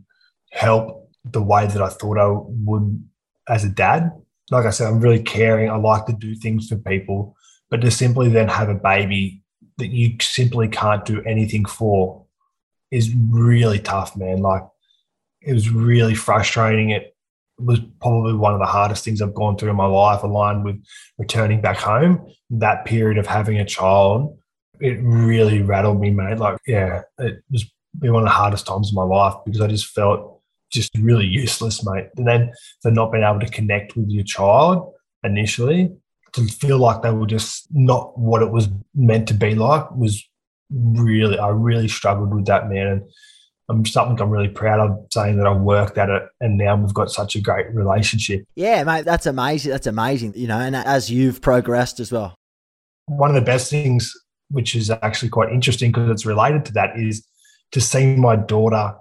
[0.51, 3.07] help the way that I thought I would
[3.47, 4.11] as a dad.
[4.51, 5.69] Like I said, I'm really caring.
[5.69, 7.36] I like to do things for people,
[7.69, 9.41] but to simply then have a baby
[9.77, 12.25] that you simply can't do anything for
[12.91, 14.39] is really tough, man.
[14.39, 14.63] Like
[15.41, 16.91] it was really frustrating.
[16.91, 17.12] It
[17.64, 20.84] was probably one of the hardest things I've gone through in my life, aligned with
[21.18, 22.28] returning back home.
[22.49, 24.38] That period of having a child
[24.80, 26.38] it really rattled me, mate.
[26.38, 27.66] Like, yeah, it was
[27.99, 30.41] one of the hardest times of my life because I just felt
[30.72, 32.09] just really useless, mate.
[32.18, 32.51] And then
[32.82, 34.91] for not being able to connect with your child
[35.24, 35.91] initially,
[36.34, 40.28] to feel like they were just not what it was meant to be like was
[40.72, 42.88] really, I really struggled with that, man.
[42.88, 43.03] And
[43.70, 46.93] I'm something I'm really proud of saying that I worked at it and now we've
[46.93, 48.45] got such a great relationship.
[48.55, 49.72] Yeah, mate, that's amazing.
[49.72, 50.34] That's amazing.
[50.36, 52.36] You know, and as you've progressed as well.
[53.05, 54.14] one of the best things,
[54.49, 57.26] which is actually quite interesting because it's related to that, is
[57.72, 58.95] to see my daughter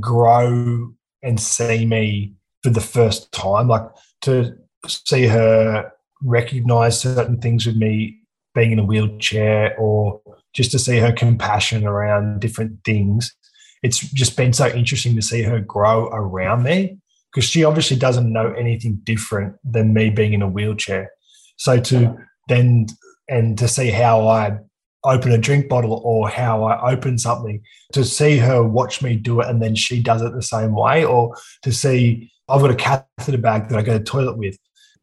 [0.00, 0.92] grow
[1.22, 3.68] and see me for the first time.
[3.68, 3.86] Like
[4.22, 5.92] to see her
[6.22, 8.18] recognize certain things with me
[8.54, 10.20] being in a wheelchair or
[10.52, 13.34] just to see her compassion around different things.
[13.82, 16.98] It's just been so interesting to see her grow around me
[17.32, 21.10] because she obviously doesn't know anything different than me being in a wheelchair.
[21.56, 22.16] So to
[22.48, 22.86] then
[23.28, 24.58] and to see how I
[25.04, 27.62] open a drink bottle or how I open something,
[27.92, 31.04] to see her watch me do it and then she does it the same way,
[31.04, 34.58] or to see I've got a catheter bag that I go to the toilet with.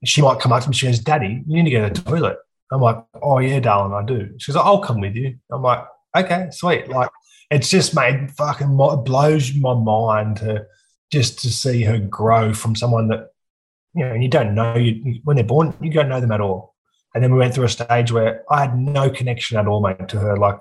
[0.06, 2.10] She might come up to me, she goes, Daddy, you need to go to the
[2.10, 2.38] toilet.
[2.72, 4.30] I'm like, Oh yeah, darling, I do.
[4.38, 5.38] She's like, I'll come with you.
[5.52, 6.88] I'm like, okay, sweet.
[6.88, 7.10] Like
[7.50, 10.66] it's just made fucking blows my mind to
[11.12, 13.30] just to see her grow from someone that
[13.96, 16.76] you know, you don't know you when they're born, you don't know them at all.
[17.14, 20.08] And then we went through a stage where I had no connection at all, mate,
[20.10, 20.38] to her.
[20.38, 20.60] Like,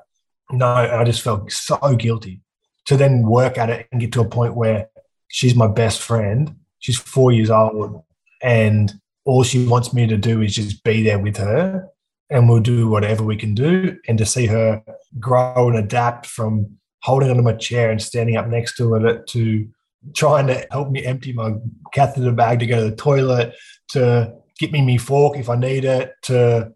[0.51, 2.41] no, and I just felt so guilty
[2.86, 4.89] to then work at it and get to a point where
[5.28, 6.57] she's my best friend.
[6.78, 8.03] She's four years old,
[8.43, 8.93] and
[9.26, 11.86] all she wants me to do is just be there with her,
[12.30, 13.99] and we'll do whatever we can do.
[14.09, 14.82] And to see her
[15.20, 19.68] grow and adapt from holding onto my chair and standing up next to it to
[20.14, 21.55] trying to help me empty my
[21.92, 23.55] catheter bag to go to the toilet,
[23.88, 26.72] to get me me fork if I need it, to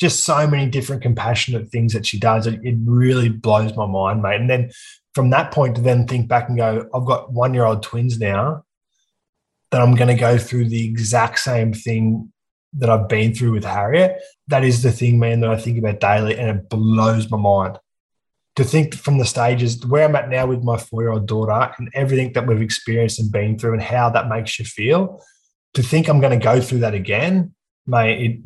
[0.00, 2.46] just so many different compassionate things that she does.
[2.46, 4.40] It, it really blows my mind, mate.
[4.40, 4.70] And then
[5.14, 8.18] from that point to then think back and go, I've got one year old twins
[8.18, 8.64] now
[9.70, 12.32] that I'm going to go through the exact same thing
[12.74, 14.20] that I've been through with Harriet.
[14.48, 17.78] That is the thing, man, that I think about daily and it blows my mind
[18.56, 21.72] to think from the stages where I'm at now with my four year old daughter
[21.78, 25.20] and everything that we've experienced and been through and how that makes you feel,
[25.74, 27.52] to think I'm going to go through that again,
[27.86, 28.40] mate, it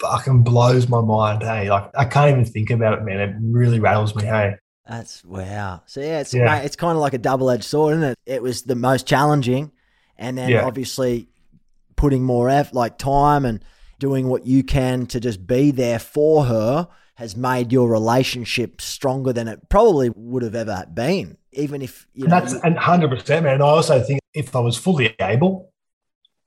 [0.00, 1.42] fucking blows my mind.
[1.42, 3.20] Hey, like I can't even think about it, man.
[3.20, 4.24] It really rattles me.
[4.24, 4.56] Hey,
[4.88, 5.82] That's wow.
[5.86, 6.46] So yeah, it's Yeah.
[6.46, 8.18] mate, it's kind of like a double edged sword, isn't it?
[8.26, 9.70] It was the most challenging,
[10.18, 10.64] and then Yeah.
[10.64, 11.28] obviously
[11.94, 13.64] putting more effort, like time, and
[14.00, 19.32] doing what you can to just be there for her has made your relationship stronger
[19.32, 21.36] than it probably would have ever been.
[21.52, 23.60] Even if you know, that's and hundred percent, man.
[23.60, 25.70] I also think if I was fully able,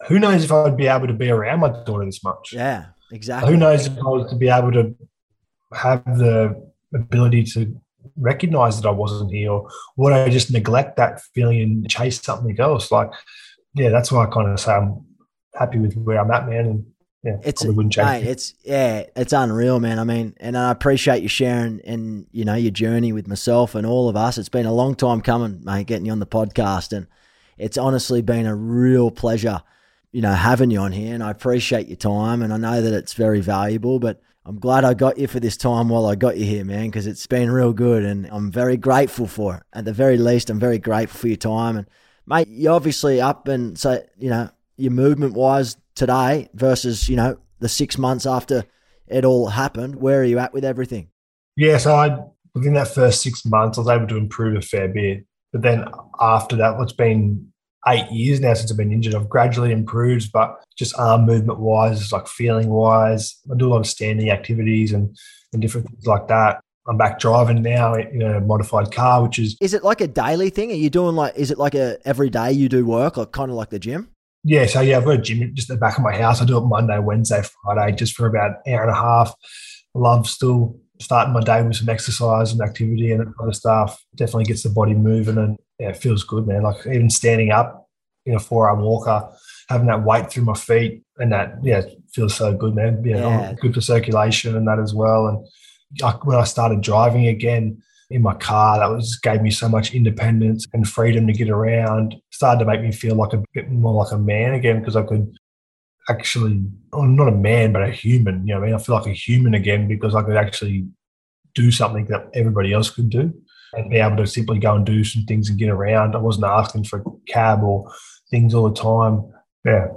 [0.07, 2.53] who knows if I would be able to be around my daughter this much?
[2.53, 3.51] yeah, exactly.
[3.51, 4.95] Who knows if I was to be able to
[5.74, 7.79] have the ability to
[8.17, 12.59] recognize that I wasn't here, or would I just neglect that feeling and chase something
[12.59, 12.92] else?
[12.92, 13.12] Like,
[13.75, 15.05] yeah, that's why I kind of say I'm
[15.54, 16.66] happy with where I'm at, man.
[16.66, 16.86] And
[17.25, 18.23] yeah, It's probably wouldn't change.
[18.23, 19.97] mate, it's yeah, it's unreal, man.
[19.97, 23.85] I mean, and I appreciate you sharing and you know your journey with myself and
[23.85, 24.37] all of us.
[24.37, 27.07] It's been a long time coming, mate, getting you on the podcast, and
[27.57, 29.63] it's honestly been a real pleasure,
[30.11, 31.15] you know, having you on here.
[31.15, 33.97] And I appreciate your time, and I know that it's very valuable.
[33.97, 36.85] But I'm glad I got you for this time while I got you here, man,
[36.85, 39.63] because it's been real good, and I'm very grateful for it.
[39.73, 41.87] At the very least, I'm very grateful for your time, and
[42.27, 47.38] mate, you're obviously up and so you know your movement wise today versus you know
[47.59, 48.66] the six months after
[49.08, 49.96] it all happened.
[49.96, 51.09] Where are you at with everything?
[51.55, 52.20] Yeah, so I
[52.54, 55.26] within that first six months, I was able to improve a fair bit.
[55.51, 55.86] But then
[56.20, 57.51] after that, it's been
[57.88, 59.16] eight years now since I've been injured.
[59.16, 63.80] I've gradually improved, but just arm movement wise, like feeling wise, I do a lot
[63.80, 65.16] of standing activities and,
[65.54, 66.62] and different things like that.
[66.88, 70.51] I'm back driving now in a modified car, which is Is it like a daily
[70.51, 70.72] thing?
[70.72, 71.36] Are you doing like?
[71.36, 74.09] Is it like a every day you do work, like kind of like the gym?
[74.46, 74.66] Yeah.
[74.67, 76.42] So yeah, I've got a gym just at the back of my house.
[76.42, 79.34] I do it Monday, Wednesday, Friday, just for about an hour and a half.
[79.96, 83.55] I love still starting my day with some exercise and activity and that kind of
[83.55, 84.01] stuff.
[84.16, 86.63] Definitely gets the body moving and yeah, it feels good, man.
[86.63, 87.89] Like even standing up
[88.26, 89.28] in a forearm walker,
[89.67, 91.82] having that weight through my feet, and that yeah
[92.13, 93.01] feels so good, man.
[93.04, 93.54] Yeah, Yeah.
[93.59, 95.28] good for circulation and that as well.
[95.28, 95.46] And
[96.04, 99.93] I, when I started driving again in my car, that was gave me so much
[99.93, 102.15] independence and freedom to get around.
[102.32, 105.03] Started to make me feel like a bit more like a man again because I
[105.03, 105.36] could
[106.09, 108.45] actually, well, not a man, but a human.
[108.45, 110.87] You know, I mean, I feel like a human again because I could actually
[111.55, 113.33] do something that everybody else could do
[113.73, 116.15] and be able to simply go and do some things and get around.
[116.15, 117.91] I wasn't asking for a cab or
[118.29, 119.23] things all the time.
[119.65, 119.87] Yeah.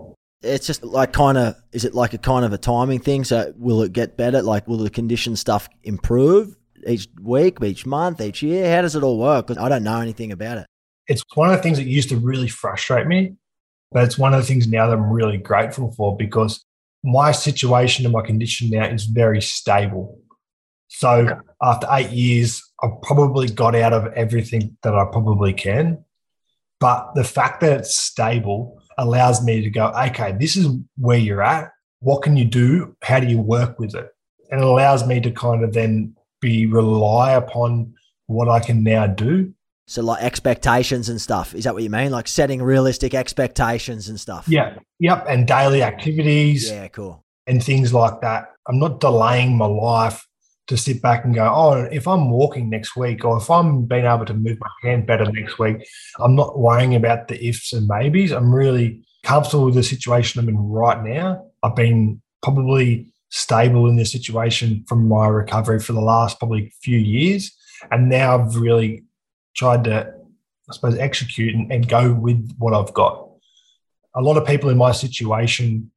[0.41, 3.25] It's just like kind of, is it like a kind of a timing thing?
[3.25, 4.41] So will it get better?
[4.41, 6.55] Like, will the condition stuff improve
[6.87, 8.75] each week, each month, each year?
[8.75, 9.47] How does it all work?
[9.47, 10.67] 'Cause I don't know anything about it.
[11.07, 13.35] It's one of the things that used to really frustrate me,
[13.93, 16.65] but it's one of the things now that I'm really grateful for because
[17.03, 20.19] my situation and my condition now is very stable.
[20.89, 26.05] So after eight years, I've probably got out of everything that I probably can.
[26.81, 31.43] But the fact that it's stable allows me to go, okay, this is where you're
[31.43, 31.71] at.
[32.01, 32.97] What can you do?
[33.03, 34.09] How do you work with it?
[34.51, 37.95] And it allows me to kind of then be rely upon
[38.27, 39.53] what I can now do.
[39.87, 41.55] So like expectations and stuff.
[41.55, 42.11] Is that what you mean?
[42.11, 44.47] Like setting realistic expectations and stuff.
[44.47, 44.77] Yeah.
[45.01, 45.25] Yep.
[45.29, 46.89] And daily activities Yeah.
[46.89, 47.25] Cool.
[47.47, 48.53] and things like that.
[48.69, 50.27] I'm not delaying my life
[50.67, 54.05] to sit back and go, oh, if I'm walking next week or if I'm being
[54.05, 55.89] able to move my hand better next week,
[56.19, 58.31] I'm not worrying about the ifs and maybes.
[58.33, 61.47] I'm really comfortable with the situation I'm in right now.
[61.63, 66.99] I've been probably stable in this situation from my recovery for the last probably few
[66.99, 67.53] years.
[67.91, 69.05] And now I've really
[69.55, 70.15] tried to,
[70.69, 73.29] I suppose, execute and, and go with what I've got.
[74.15, 75.91] A lot of people in my situation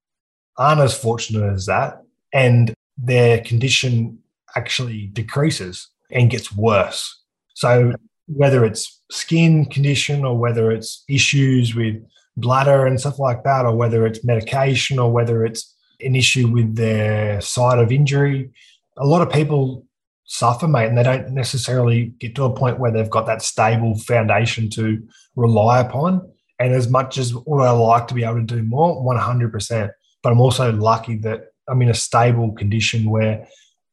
[0.57, 2.01] aren't as fortunate as that.
[2.33, 4.19] And their condition
[4.55, 7.21] actually decreases and gets worse.
[7.53, 7.93] So
[8.27, 11.95] whether it's skin condition or whether it's issues with
[12.37, 16.76] bladder and stuff like that, or whether it's medication or whether it's an issue with
[16.76, 18.52] their side of injury,
[18.98, 19.86] a lot of people
[20.26, 23.98] suffer, mate, and they don't necessarily get to a point where they've got that stable
[23.98, 25.02] foundation to
[25.36, 26.32] rely upon.
[26.60, 29.91] And as much as would I like to be able to do more, 100%.
[30.23, 33.48] But I'm also lucky that I'm in a stable condition where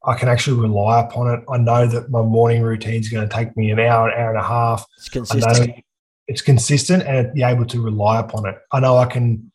[0.04, 1.40] I can actually rely upon it.
[1.50, 4.30] I know that my morning routine is going to take me an hour, an hour
[4.30, 4.86] and a half.
[4.96, 5.84] It's consistent.
[6.28, 8.56] it's consistent and be able to rely upon it.
[8.70, 9.47] I know I can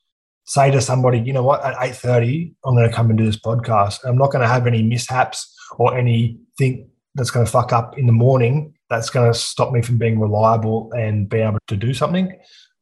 [0.46, 3.40] say to somebody, you know what, at 8.30, I'm going to come and do this
[3.40, 4.00] podcast.
[4.06, 8.08] I'm not going to have any mishaps or anything that's going to fuck up in
[8.08, 11.94] the morning that's going to stop me from being reliable and be able to do
[11.94, 12.32] something,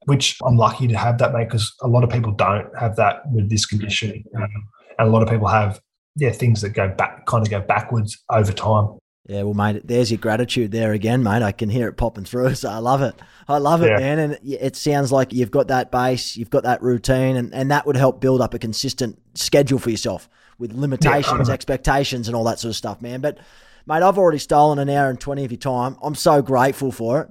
[0.05, 3.21] which I'm lucky to have that, mate, because a lot of people don't have that
[3.31, 4.23] with this condition.
[4.35, 4.67] Um,
[4.99, 5.79] and a lot of people have,
[6.15, 8.97] yeah, things that go back, kind of go backwards over time.
[9.31, 11.41] Yeah, well, mate, there's your gratitude there again, mate.
[11.41, 13.15] I can hear it popping through, so I love it.
[13.47, 13.97] I love it, Yeah.
[13.99, 14.19] man.
[14.19, 17.85] And it- sounds like you've got that base, you've got that routine, and, and that
[17.85, 20.27] would help build up a consistent schedule for yourself
[20.59, 23.21] with limitations, expectations, and all that sort of stuff, man.
[23.21, 23.37] But,
[23.85, 25.95] mate, I've already stolen an hour and 20 of your time.
[26.03, 27.29] I'm so grateful for it.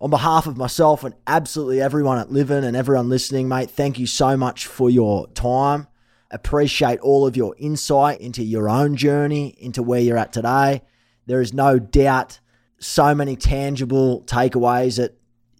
[0.00, 4.08] On behalf of myself and absolutely everyone at Livin and everyone listening, mate, thank you
[4.08, 5.86] so much for your time.
[6.32, 10.82] Appreciate all of your insight into your own journey, into where you're at today.
[11.28, 12.40] There is no doubt
[12.80, 15.14] so many tangible takeaways that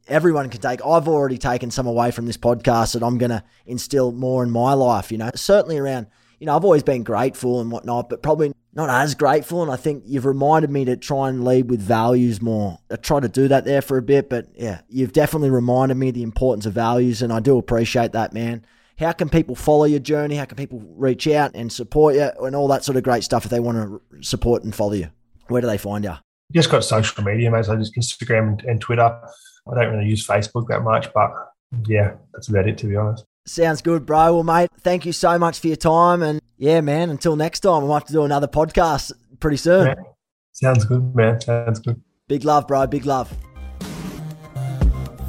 [0.09, 0.81] everyone can take.
[0.85, 4.51] I've already taken some away from this podcast that I'm going to instill more in
[4.51, 6.07] my life, you know, certainly around,
[6.41, 9.63] you know, I've always been grateful and whatnot, but probably not as grateful.
[9.63, 12.79] And I think you've reminded me to try and lead with values more.
[12.91, 16.11] I tried to do that there for a bit, but yeah, you've definitely reminded me
[16.13, 17.21] the importance of values.
[17.21, 18.65] And I do appreciate that, man.
[18.99, 20.37] How can people follow your journey?
[20.37, 23.45] How can people reach out and support you and all that sort of great stuff
[23.45, 25.11] if they want to support and follow you?
[25.49, 26.15] Where do they find you?
[26.53, 27.67] just got social media, mate.
[27.67, 29.03] So just Instagram and Twitter.
[29.03, 31.31] I don't really use Facebook that much, but
[31.87, 33.25] yeah, that's about it, to be honest.
[33.47, 34.35] Sounds good, bro.
[34.35, 36.23] Well, mate, thank you so much for your time.
[36.23, 39.87] And yeah, man, until next time, we'll have to do another podcast pretty soon.
[39.87, 39.95] Yeah.
[40.53, 41.41] Sounds good, man.
[41.41, 42.03] Sounds good.
[42.27, 42.87] Big love, bro.
[42.87, 43.33] Big love.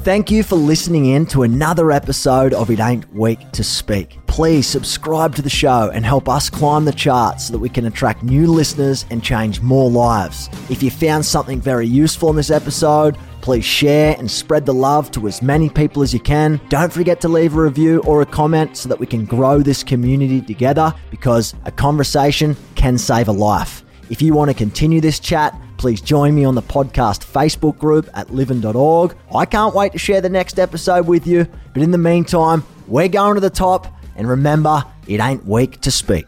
[0.02, 4.18] Thank you for listening in to another episode of It Ain't Weak to Speak.
[4.26, 7.84] Please subscribe to the show and help us climb the charts so that we can
[7.84, 10.48] attract new listeners and change more lives.
[10.70, 15.10] If you found something very useful in this episode, please share and spread the love
[15.10, 16.58] to as many people as you can.
[16.70, 19.84] Don't forget to leave a review or a comment so that we can grow this
[19.84, 23.84] community together because a conversation can save a life.
[24.10, 28.08] If you want to continue this chat, please join me on the podcast Facebook group
[28.12, 29.16] at livin.org.
[29.32, 33.06] I can't wait to share the next episode with you, but in the meantime, we're
[33.06, 36.26] going to the top, and remember, it ain't weak to speak.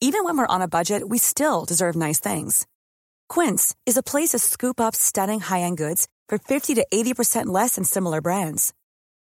[0.00, 2.66] Even when we're on a budget, we still deserve nice things.
[3.28, 7.46] Quince is a place to scoop up stunning high end goods for 50 to 80%
[7.46, 8.72] less than similar brands.